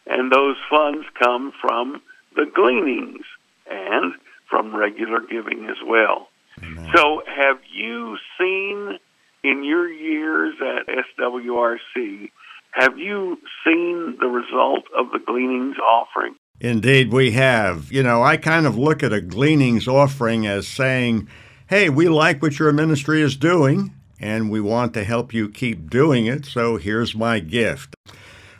And 0.06 0.32
those 0.32 0.58
funds 0.70 1.08
come 1.20 1.52
from 1.60 2.04
the 2.36 2.46
gleanings 2.54 3.26
and 3.68 4.14
from 4.50 4.76
regular 4.76 5.20
giving 5.22 5.68
as 5.70 5.78
well. 5.86 6.28
Amen. 6.64 6.90
So, 6.96 7.22
have 7.28 7.60
you 7.72 8.18
seen 8.40 8.98
in 9.44 9.64
your 9.64 9.90
years 9.90 10.56
at 10.62 10.88
SWRC, 10.88 12.32
have 12.72 12.98
you 12.98 13.38
seen 13.64 14.18
the 14.20 14.28
result 14.28 14.86
of 14.98 15.12
the 15.12 15.20
gleanings 15.26 15.78
offering? 15.78 16.36
Indeed, 16.60 17.12
we 17.12 17.32
have. 17.32 17.92
You 17.92 18.04
know, 18.04 18.24
I 18.24 18.38
kind 18.38 18.66
of 18.66 18.78
look 18.78 19.04
at 19.04 19.14
a 19.14 19.22
gleanings 19.22 19.88
offering 19.88 20.48
as 20.48 20.68
saying, 20.68 21.28
hey, 21.68 21.90
we 21.90 22.10
like 22.10 22.42
what 22.42 22.60
your 22.60 22.72
ministry 22.72 23.22
is 23.22 23.36
doing, 23.36 23.94
and 24.20 24.50
we 24.50 24.60
want 24.60 24.94
to 24.96 25.04
help 25.04 25.34
you 25.34 25.50
keep 25.50 25.90
doing 25.90 26.26
it, 26.26 26.46
so 26.46 26.78
here's 26.78 27.16
my 27.16 27.40
gift. 27.40 27.96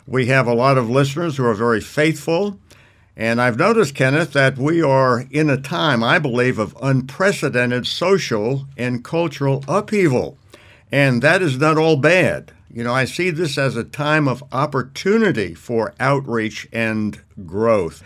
We 0.06 0.26
have 0.26 0.46
a 0.46 0.54
lot 0.54 0.78
of 0.78 0.88
listeners 0.88 1.36
who 1.36 1.44
are 1.44 1.54
very 1.54 1.80
faithful, 1.80 2.58
and 3.18 3.40
I've 3.40 3.58
noticed, 3.58 3.96
Kenneth, 3.96 4.32
that 4.34 4.56
we 4.56 4.80
are 4.80 5.26
in 5.32 5.50
a 5.50 5.60
time, 5.60 6.04
I 6.04 6.20
believe, 6.20 6.56
of 6.60 6.76
unprecedented 6.80 7.84
social 7.84 8.68
and 8.76 9.02
cultural 9.02 9.64
upheaval, 9.66 10.38
and 10.92 11.20
that 11.20 11.42
is 11.42 11.58
not 11.58 11.76
all 11.76 11.96
bad. 11.96 12.52
You 12.72 12.84
know, 12.84 12.94
I 12.94 13.06
see 13.06 13.30
this 13.30 13.58
as 13.58 13.74
a 13.74 13.82
time 13.82 14.28
of 14.28 14.44
opportunity 14.52 15.52
for 15.52 15.94
outreach 15.98 16.68
and 16.72 17.20
growth. 17.44 18.04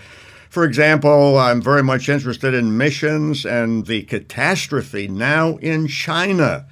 For 0.49 0.65
example, 0.65 1.37
I'm 1.37 1.61
very 1.61 1.83
much 1.83 2.09
interested 2.09 2.55
in 2.55 2.79
missions 2.79 3.45
and 3.45 3.87
the 3.87 4.05
catastrophe 4.05 5.09
now 5.09 5.57
in 5.59 5.89
China 5.89 6.65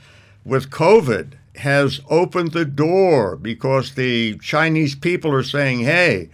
with 0.46 0.70
COVID 0.70 1.35
has 1.57 2.00
opened 2.09 2.53
the 2.53 2.64
door 2.64 3.37
because 3.37 3.94
the 3.94 4.38
Chinese 4.38 4.94
people 4.94 5.31
are 5.31 5.42
saying, 5.42 5.81
hey, 5.81 6.31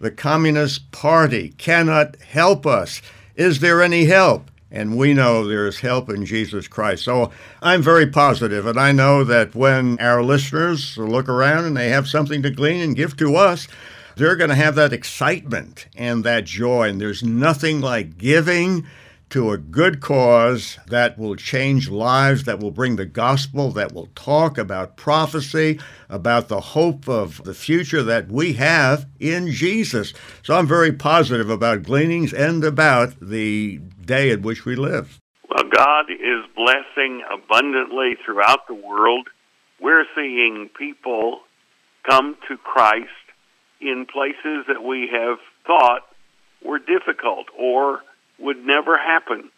the 0.00 0.10
Communist 0.10 0.90
Party 0.90 1.50
cannot 1.58 2.16
help 2.16 2.66
us. 2.66 3.02
Is 3.36 3.60
there 3.60 3.82
any 3.82 4.06
help? 4.06 4.50
And 4.70 4.96
we 4.96 5.14
know 5.14 5.46
there 5.46 5.66
is 5.66 5.80
help 5.80 6.08
in 6.08 6.24
Jesus 6.24 6.68
Christ. 6.68 7.04
So 7.04 7.30
I'm 7.60 7.82
very 7.82 8.06
positive, 8.06 8.66
and 8.66 8.78
I 8.78 8.92
know 8.92 9.24
that 9.24 9.54
when 9.54 9.98
our 10.00 10.22
listeners 10.22 10.96
look 10.96 11.28
around 11.28 11.64
and 11.64 11.76
they 11.76 11.88
have 11.90 12.08
something 12.08 12.42
to 12.42 12.50
glean 12.50 12.80
and 12.80 12.96
give 12.96 13.16
to 13.18 13.36
us, 13.36 13.68
they're 14.16 14.36
going 14.36 14.50
to 14.50 14.56
have 14.56 14.76
that 14.76 14.92
excitement 14.92 15.86
and 15.96 16.24
that 16.24 16.44
joy. 16.44 16.88
And 16.88 17.00
there's 17.00 17.22
nothing 17.22 17.80
like 17.80 18.16
giving 18.16 18.86
to 19.30 19.50
a 19.50 19.58
good 19.58 20.00
cause 20.00 20.78
that 20.88 21.16
will 21.16 21.36
change 21.36 21.88
lives, 21.88 22.44
that 22.44 22.58
will 22.58 22.70
bring 22.70 22.96
the 22.96 23.06
gospel, 23.06 23.70
that 23.70 23.92
will 23.92 24.08
talk 24.14 24.58
about 24.58 24.96
prophecy, 24.96 25.78
about 26.08 26.48
the 26.48 26.60
hope 26.60 27.08
of 27.08 27.42
the 27.44 27.54
future 27.54 28.02
that 28.02 28.28
we 28.28 28.54
have 28.54 29.06
in 29.18 29.50
Jesus. 29.50 30.12
So 30.42 30.56
I'm 30.56 30.66
very 30.66 30.92
positive 30.92 31.48
about 31.48 31.84
gleanings 31.84 32.32
and 32.32 32.64
about 32.64 33.14
the 33.20 33.80
day 34.04 34.30
in 34.30 34.42
which 34.42 34.64
we 34.64 34.74
live. 34.74 35.18
Well, 35.48 35.70
God 35.70 36.10
is 36.10 36.44
blessing 36.56 37.22
abundantly 37.32 38.16
throughout 38.24 38.66
the 38.66 38.74
world. 38.74 39.28
We're 39.80 40.04
seeing 40.14 40.70
people 40.76 41.40
come 42.08 42.36
to 42.48 42.56
Christ 42.56 43.06
in 43.80 44.06
places 44.12 44.66
that 44.66 44.82
we 44.84 45.08
have 45.12 45.38
thought 45.66 46.02
were 46.64 46.78
difficult 46.78 47.46
or 47.58 48.00
would 48.40 48.64
never 48.64 48.96
happen. 48.98 49.50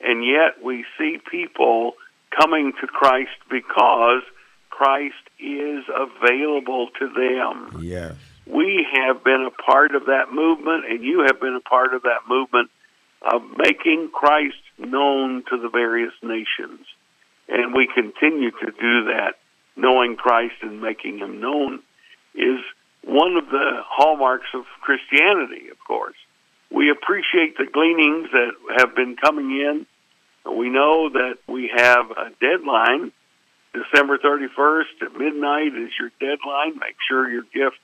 And 0.00 0.24
yet 0.24 0.62
we 0.62 0.84
see 0.96 1.18
people 1.30 1.94
coming 2.38 2.72
to 2.80 2.86
Christ 2.86 3.36
because 3.50 4.22
Christ 4.70 5.14
is 5.40 5.84
available 5.88 6.88
to 6.98 7.08
them. 7.08 7.82
Yes. 7.82 8.14
We 8.46 8.86
have 8.92 9.24
been 9.24 9.46
a 9.46 9.62
part 9.62 9.94
of 9.94 10.06
that 10.06 10.32
movement, 10.32 10.84
and 10.88 11.02
you 11.02 11.24
have 11.26 11.40
been 11.40 11.54
a 11.56 11.68
part 11.68 11.94
of 11.94 12.02
that 12.02 12.20
movement 12.28 12.70
of 13.20 13.42
making 13.56 14.10
Christ 14.12 14.62
known 14.78 15.42
to 15.50 15.58
the 15.60 15.68
various 15.68 16.12
nations. 16.22 16.86
And 17.48 17.74
we 17.74 17.88
continue 17.92 18.50
to 18.50 18.66
do 18.66 19.04
that. 19.12 19.34
Knowing 19.76 20.16
Christ 20.16 20.54
and 20.62 20.80
making 20.80 21.18
him 21.18 21.40
known 21.40 21.80
is 22.34 22.60
one 23.04 23.36
of 23.36 23.46
the 23.46 23.82
hallmarks 23.86 24.48
of 24.54 24.64
Christianity, 24.80 25.68
of 25.70 25.78
course. 25.86 26.17
We 26.78 26.90
appreciate 26.90 27.58
the 27.58 27.66
gleanings 27.66 28.28
that 28.30 28.52
have 28.78 28.94
been 28.94 29.16
coming 29.16 29.50
in. 29.50 29.84
We 30.48 30.70
know 30.70 31.10
that 31.10 31.38
we 31.48 31.68
have 31.74 32.12
a 32.12 32.30
deadline. 32.40 33.10
December 33.74 34.16
31st 34.18 35.02
at 35.02 35.18
midnight 35.18 35.74
is 35.74 35.90
your 35.98 36.10
deadline. 36.20 36.78
Make 36.78 36.94
sure 37.08 37.28
your 37.28 37.42
gift 37.52 37.80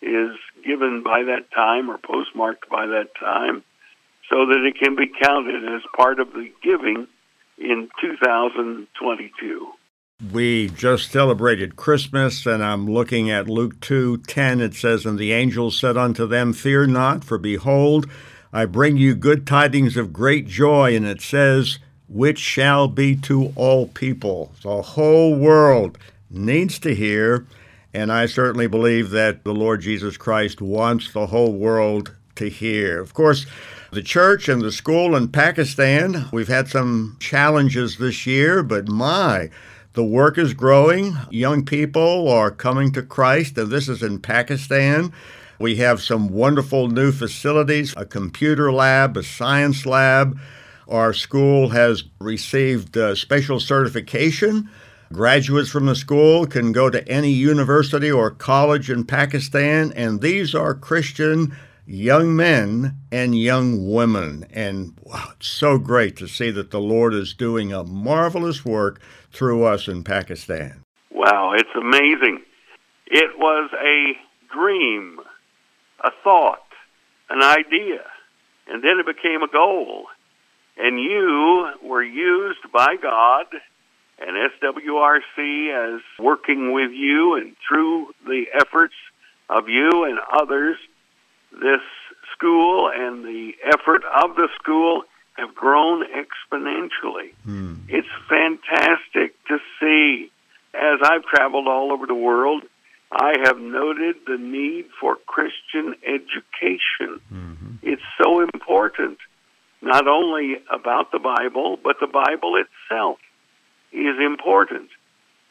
is 0.00 0.30
given 0.64 1.02
by 1.04 1.24
that 1.24 1.50
time 1.54 1.90
or 1.90 1.98
postmarked 1.98 2.70
by 2.70 2.86
that 2.86 3.08
time 3.20 3.64
so 4.30 4.46
that 4.46 4.64
it 4.64 4.82
can 4.82 4.96
be 4.96 5.12
counted 5.22 5.64
as 5.64 5.82
part 5.94 6.18
of 6.18 6.32
the 6.32 6.50
giving 6.62 7.06
in 7.58 7.90
2022. 8.00 9.72
We 10.32 10.68
just 10.70 11.12
celebrated 11.12 11.76
Christmas, 11.76 12.46
and 12.46 12.64
I'm 12.64 12.86
looking 12.86 13.30
at 13.30 13.46
Luke 13.46 13.78
2 13.80 14.16
10. 14.26 14.60
It 14.62 14.74
says, 14.74 15.04
And 15.04 15.18
the 15.18 15.32
angel 15.32 15.70
said 15.70 15.98
unto 15.98 16.26
them, 16.26 16.54
Fear 16.54 16.86
not, 16.86 17.24
for 17.24 17.36
behold, 17.36 18.06
I 18.52 18.64
bring 18.64 18.96
you 18.96 19.14
good 19.14 19.46
tidings 19.46 19.96
of 19.96 20.12
great 20.12 20.46
joy. 20.46 20.94
And 20.96 21.06
it 21.06 21.20
says, 21.20 21.78
Which 22.08 22.38
shall 22.38 22.88
be 22.88 23.16
to 23.16 23.52
all 23.56 23.88
people. 23.88 24.52
The 24.62 24.82
whole 24.82 25.36
world 25.36 25.98
needs 26.30 26.78
to 26.80 26.94
hear. 26.94 27.46
And 27.94 28.12
I 28.12 28.26
certainly 28.26 28.66
believe 28.66 29.10
that 29.10 29.44
the 29.44 29.54
Lord 29.54 29.80
Jesus 29.80 30.16
Christ 30.16 30.60
wants 30.60 31.12
the 31.12 31.26
whole 31.26 31.52
world 31.52 32.14
to 32.36 32.48
hear. 32.48 33.00
Of 33.00 33.14
course, 33.14 33.46
the 33.90 34.02
church 34.02 34.48
and 34.48 34.60
the 34.60 34.72
school 34.72 35.16
in 35.16 35.28
Pakistan, 35.28 36.26
we've 36.32 36.48
had 36.48 36.68
some 36.68 37.16
challenges 37.20 37.96
this 37.96 38.26
year, 38.26 38.62
but 38.62 38.88
my, 38.88 39.50
the 39.94 40.04
work 40.04 40.36
is 40.36 40.52
growing. 40.54 41.16
Young 41.30 41.64
people 41.64 42.28
are 42.28 42.50
coming 42.50 42.92
to 42.92 43.02
Christ, 43.02 43.56
and 43.56 43.70
this 43.70 43.88
is 43.88 44.02
in 44.02 44.20
Pakistan. 44.20 45.12
We 45.58 45.76
have 45.76 46.00
some 46.00 46.28
wonderful 46.28 46.88
new 46.88 47.10
facilities 47.10 47.94
a 47.96 48.04
computer 48.04 48.72
lab, 48.72 49.16
a 49.16 49.22
science 49.22 49.84
lab. 49.84 50.38
Our 50.86 51.12
school 51.12 51.70
has 51.70 52.04
received 52.20 52.96
uh, 52.96 53.14
special 53.14 53.60
certification. 53.60 54.70
Graduates 55.12 55.70
from 55.70 55.86
the 55.86 55.96
school 55.96 56.46
can 56.46 56.72
go 56.72 56.90
to 56.90 57.06
any 57.08 57.30
university 57.30 58.10
or 58.10 58.30
college 58.30 58.90
in 58.90 59.04
Pakistan, 59.04 59.92
and 59.96 60.20
these 60.20 60.54
are 60.54 60.74
Christian 60.74 61.56
young 61.86 62.36
men 62.36 62.94
and 63.10 63.36
young 63.36 63.90
women. 63.90 64.46
And 64.52 64.98
wow, 65.02 65.30
it's 65.34 65.48
so 65.48 65.78
great 65.78 66.16
to 66.18 66.28
see 66.28 66.50
that 66.50 66.70
the 66.70 66.80
Lord 66.80 67.14
is 67.14 67.32
doing 67.32 67.72
a 67.72 67.84
marvelous 67.84 68.64
work 68.64 69.00
through 69.32 69.64
us 69.64 69.88
in 69.88 70.04
Pakistan. 70.04 70.84
Wow, 71.10 71.54
it's 71.56 71.74
amazing. 71.74 72.42
It 73.06 73.38
was 73.38 73.70
a 73.82 74.12
dream, 74.52 75.17
a 76.02 76.10
thought, 76.22 76.66
an 77.30 77.42
idea, 77.42 78.04
and 78.66 78.82
then 78.82 78.98
it 79.00 79.06
became 79.06 79.42
a 79.42 79.48
goal. 79.48 80.06
And 80.76 81.00
you 81.00 81.70
were 81.82 82.02
used 82.02 82.70
by 82.72 82.96
God 83.02 83.46
and 84.20 84.36
SWRC 84.62 85.96
as 85.96 86.00
working 86.18 86.72
with 86.72 86.92
you 86.92 87.34
and 87.34 87.56
through 87.66 88.14
the 88.26 88.44
efforts 88.54 88.94
of 89.48 89.68
you 89.68 90.04
and 90.04 90.18
others 90.32 90.76
this 91.52 91.80
school 92.34 92.90
and 92.94 93.24
the 93.24 93.52
effort 93.64 94.02
of 94.04 94.36
the 94.36 94.48
school 94.60 95.02
have 95.36 95.54
grown 95.54 96.04
exponentially. 96.04 97.32
Mm. 97.46 97.78
It's 97.88 98.08
fantastic 98.28 99.34
to 99.46 99.58
see. 99.80 100.30
As 100.74 100.98
I've 101.02 101.24
traveled 101.24 101.66
all 101.66 101.92
over 101.92 102.06
the 102.06 102.14
world, 102.14 102.62
I 103.10 103.34
have 103.44 103.58
noted 103.58 104.16
the 104.26 104.36
need 104.36 104.86
for 105.00 105.16
Christian 105.26 105.94
education. 106.04 107.20
Mm-hmm. 107.32 107.74
It's 107.82 108.02
so 108.22 108.40
important, 108.40 109.18
not 109.80 110.06
only 110.06 110.56
about 110.70 111.10
the 111.10 111.18
Bible, 111.18 111.78
but 111.82 111.96
the 112.00 112.06
Bible 112.06 112.56
itself 112.56 113.18
is 113.92 114.16
important. 114.20 114.90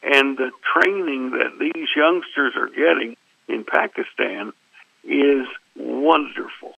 And 0.03 0.37
the 0.37 0.51
training 0.73 1.31
that 1.31 1.57
these 1.59 1.87
youngsters 1.95 2.53
are 2.55 2.69
getting 2.69 3.15
in 3.47 3.63
Pakistan 3.63 4.53
is 5.03 5.47
wonderful. 5.75 6.75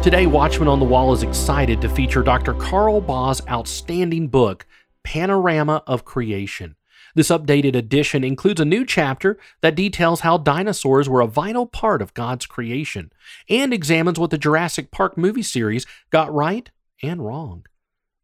Today, 0.00 0.26
Watchman 0.26 0.68
on 0.68 0.78
the 0.78 0.86
Wall 0.86 1.12
is 1.12 1.24
excited 1.24 1.82
to 1.82 1.88
feature 1.88 2.22
Dr. 2.22 2.54
Carl 2.54 3.00
Baugh's 3.00 3.42
outstanding 3.48 4.28
book, 4.28 4.64
Panorama 5.08 5.82
of 5.86 6.04
Creation. 6.04 6.76
This 7.14 7.30
updated 7.30 7.74
edition 7.74 8.22
includes 8.22 8.60
a 8.60 8.66
new 8.66 8.84
chapter 8.84 9.38
that 9.62 9.74
details 9.74 10.20
how 10.20 10.36
dinosaurs 10.36 11.08
were 11.08 11.22
a 11.22 11.26
vital 11.26 11.64
part 11.64 12.02
of 12.02 12.12
God's 12.12 12.44
creation 12.44 13.10
and 13.48 13.72
examines 13.72 14.18
what 14.18 14.28
the 14.28 14.36
Jurassic 14.36 14.90
Park 14.90 15.16
movie 15.16 15.42
series 15.42 15.86
got 16.10 16.30
right 16.30 16.70
and 17.02 17.24
wrong. 17.24 17.64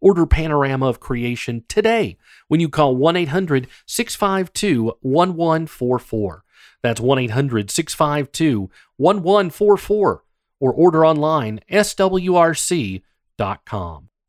Order 0.03 0.27
Panorama 0.27 0.87
of 0.87 1.01
Creation 1.01 1.64
today 1.68 2.18
when 2.49 2.61
you 2.61 2.68
call 2.68 2.94
1 2.94 3.16
800 3.16 3.66
652 3.87 4.92
1144. 5.01 6.44
That's 6.83 7.01
1 7.01 7.18
800 7.18 7.70
652 7.70 8.70
1144 8.99 10.23
or 10.61 10.73
order 10.75 11.07
online 11.07 11.61
swrc.com. 11.70 13.01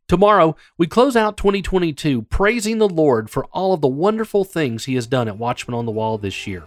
Tomorrow, 0.07 0.55
we 0.77 0.85
close 0.85 1.15
out 1.15 1.35
2022 1.35 2.23
praising 2.23 2.77
the 2.77 2.87
Lord 2.87 3.27
for 3.27 3.45
all 3.45 3.73
of 3.73 3.81
the 3.81 3.87
wonderful 3.87 4.43
things 4.43 4.85
He 4.85 4.93
has 4.93 5.07
done 5.07 5.27
at 5.27 5.39
Watchman 5.39 5.73
on 5.73 5.87
the 5.87 5.91
Wall 5.91 6.19
this 6.19 6.45
year. 6.45 6.63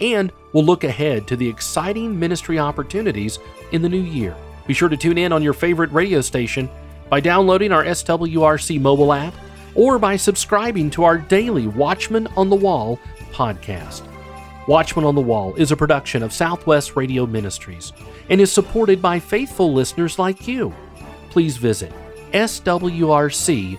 And 0.00 0.32
we'll 0.54 0.64
look 0.64 0.84
ahead 0.84 1.28
to 1.28 1.36
the 1.36 1.48
exciting 1.48 2.18
ministry 2.18 2.58
opportunities 2.58 3.40
in 3.72 3.82
the 3.82 3.90
new 3.90 4.00
year. 4.00 4.34
Be 4.66 4.72
sure 4.72 4.88
to 4.88 4.96
tune 4.96 5.18
in 5.18 5.32
on 5.32 5.42
your 5.42 5.52
favorite 5.52 5.92
radio 5.92 6.22
station 6.22 6.70
by 7.10 7.20
downloading 7.20 7.72
our 7.72 7.84
SWRC 7.84 8.80
mobile 8.80 9.12
app 9.12 9.34
or 9.74 9.98
by 9.98 10.16
subscribing 10.16 10.88
to 10.92 11.04
our 11.04 11.18
daily 11.18 11.66
Watchman 11.66 12.26
on 12.38 12.48
the 12.48 12.56
Wall 12.56 12.98
podcast. 13.32 14.00
Watchman 14.66 15.04
on 15.04 15.14
the 15.14 15.20
Wall 15.20 15.54
is 15.56 15.72
a 15.72 15.76
production 15.76 16.22
of 16.22 16.32
Southwest 16.32 16.96
Radio 16.96 17.26
Ministries 17.26 17.92
and 18.30 18.40
is 18.40 18.50
supported 18.50 19.02
by 19.02 19.18
faithful 19.18 19.74
listeners 19.74 20.18
like 20.18 20.48
you. 20.48 20.74
Please 21.28 21.58
visit 21.58 21.92
swrc.com. 22.32 23.78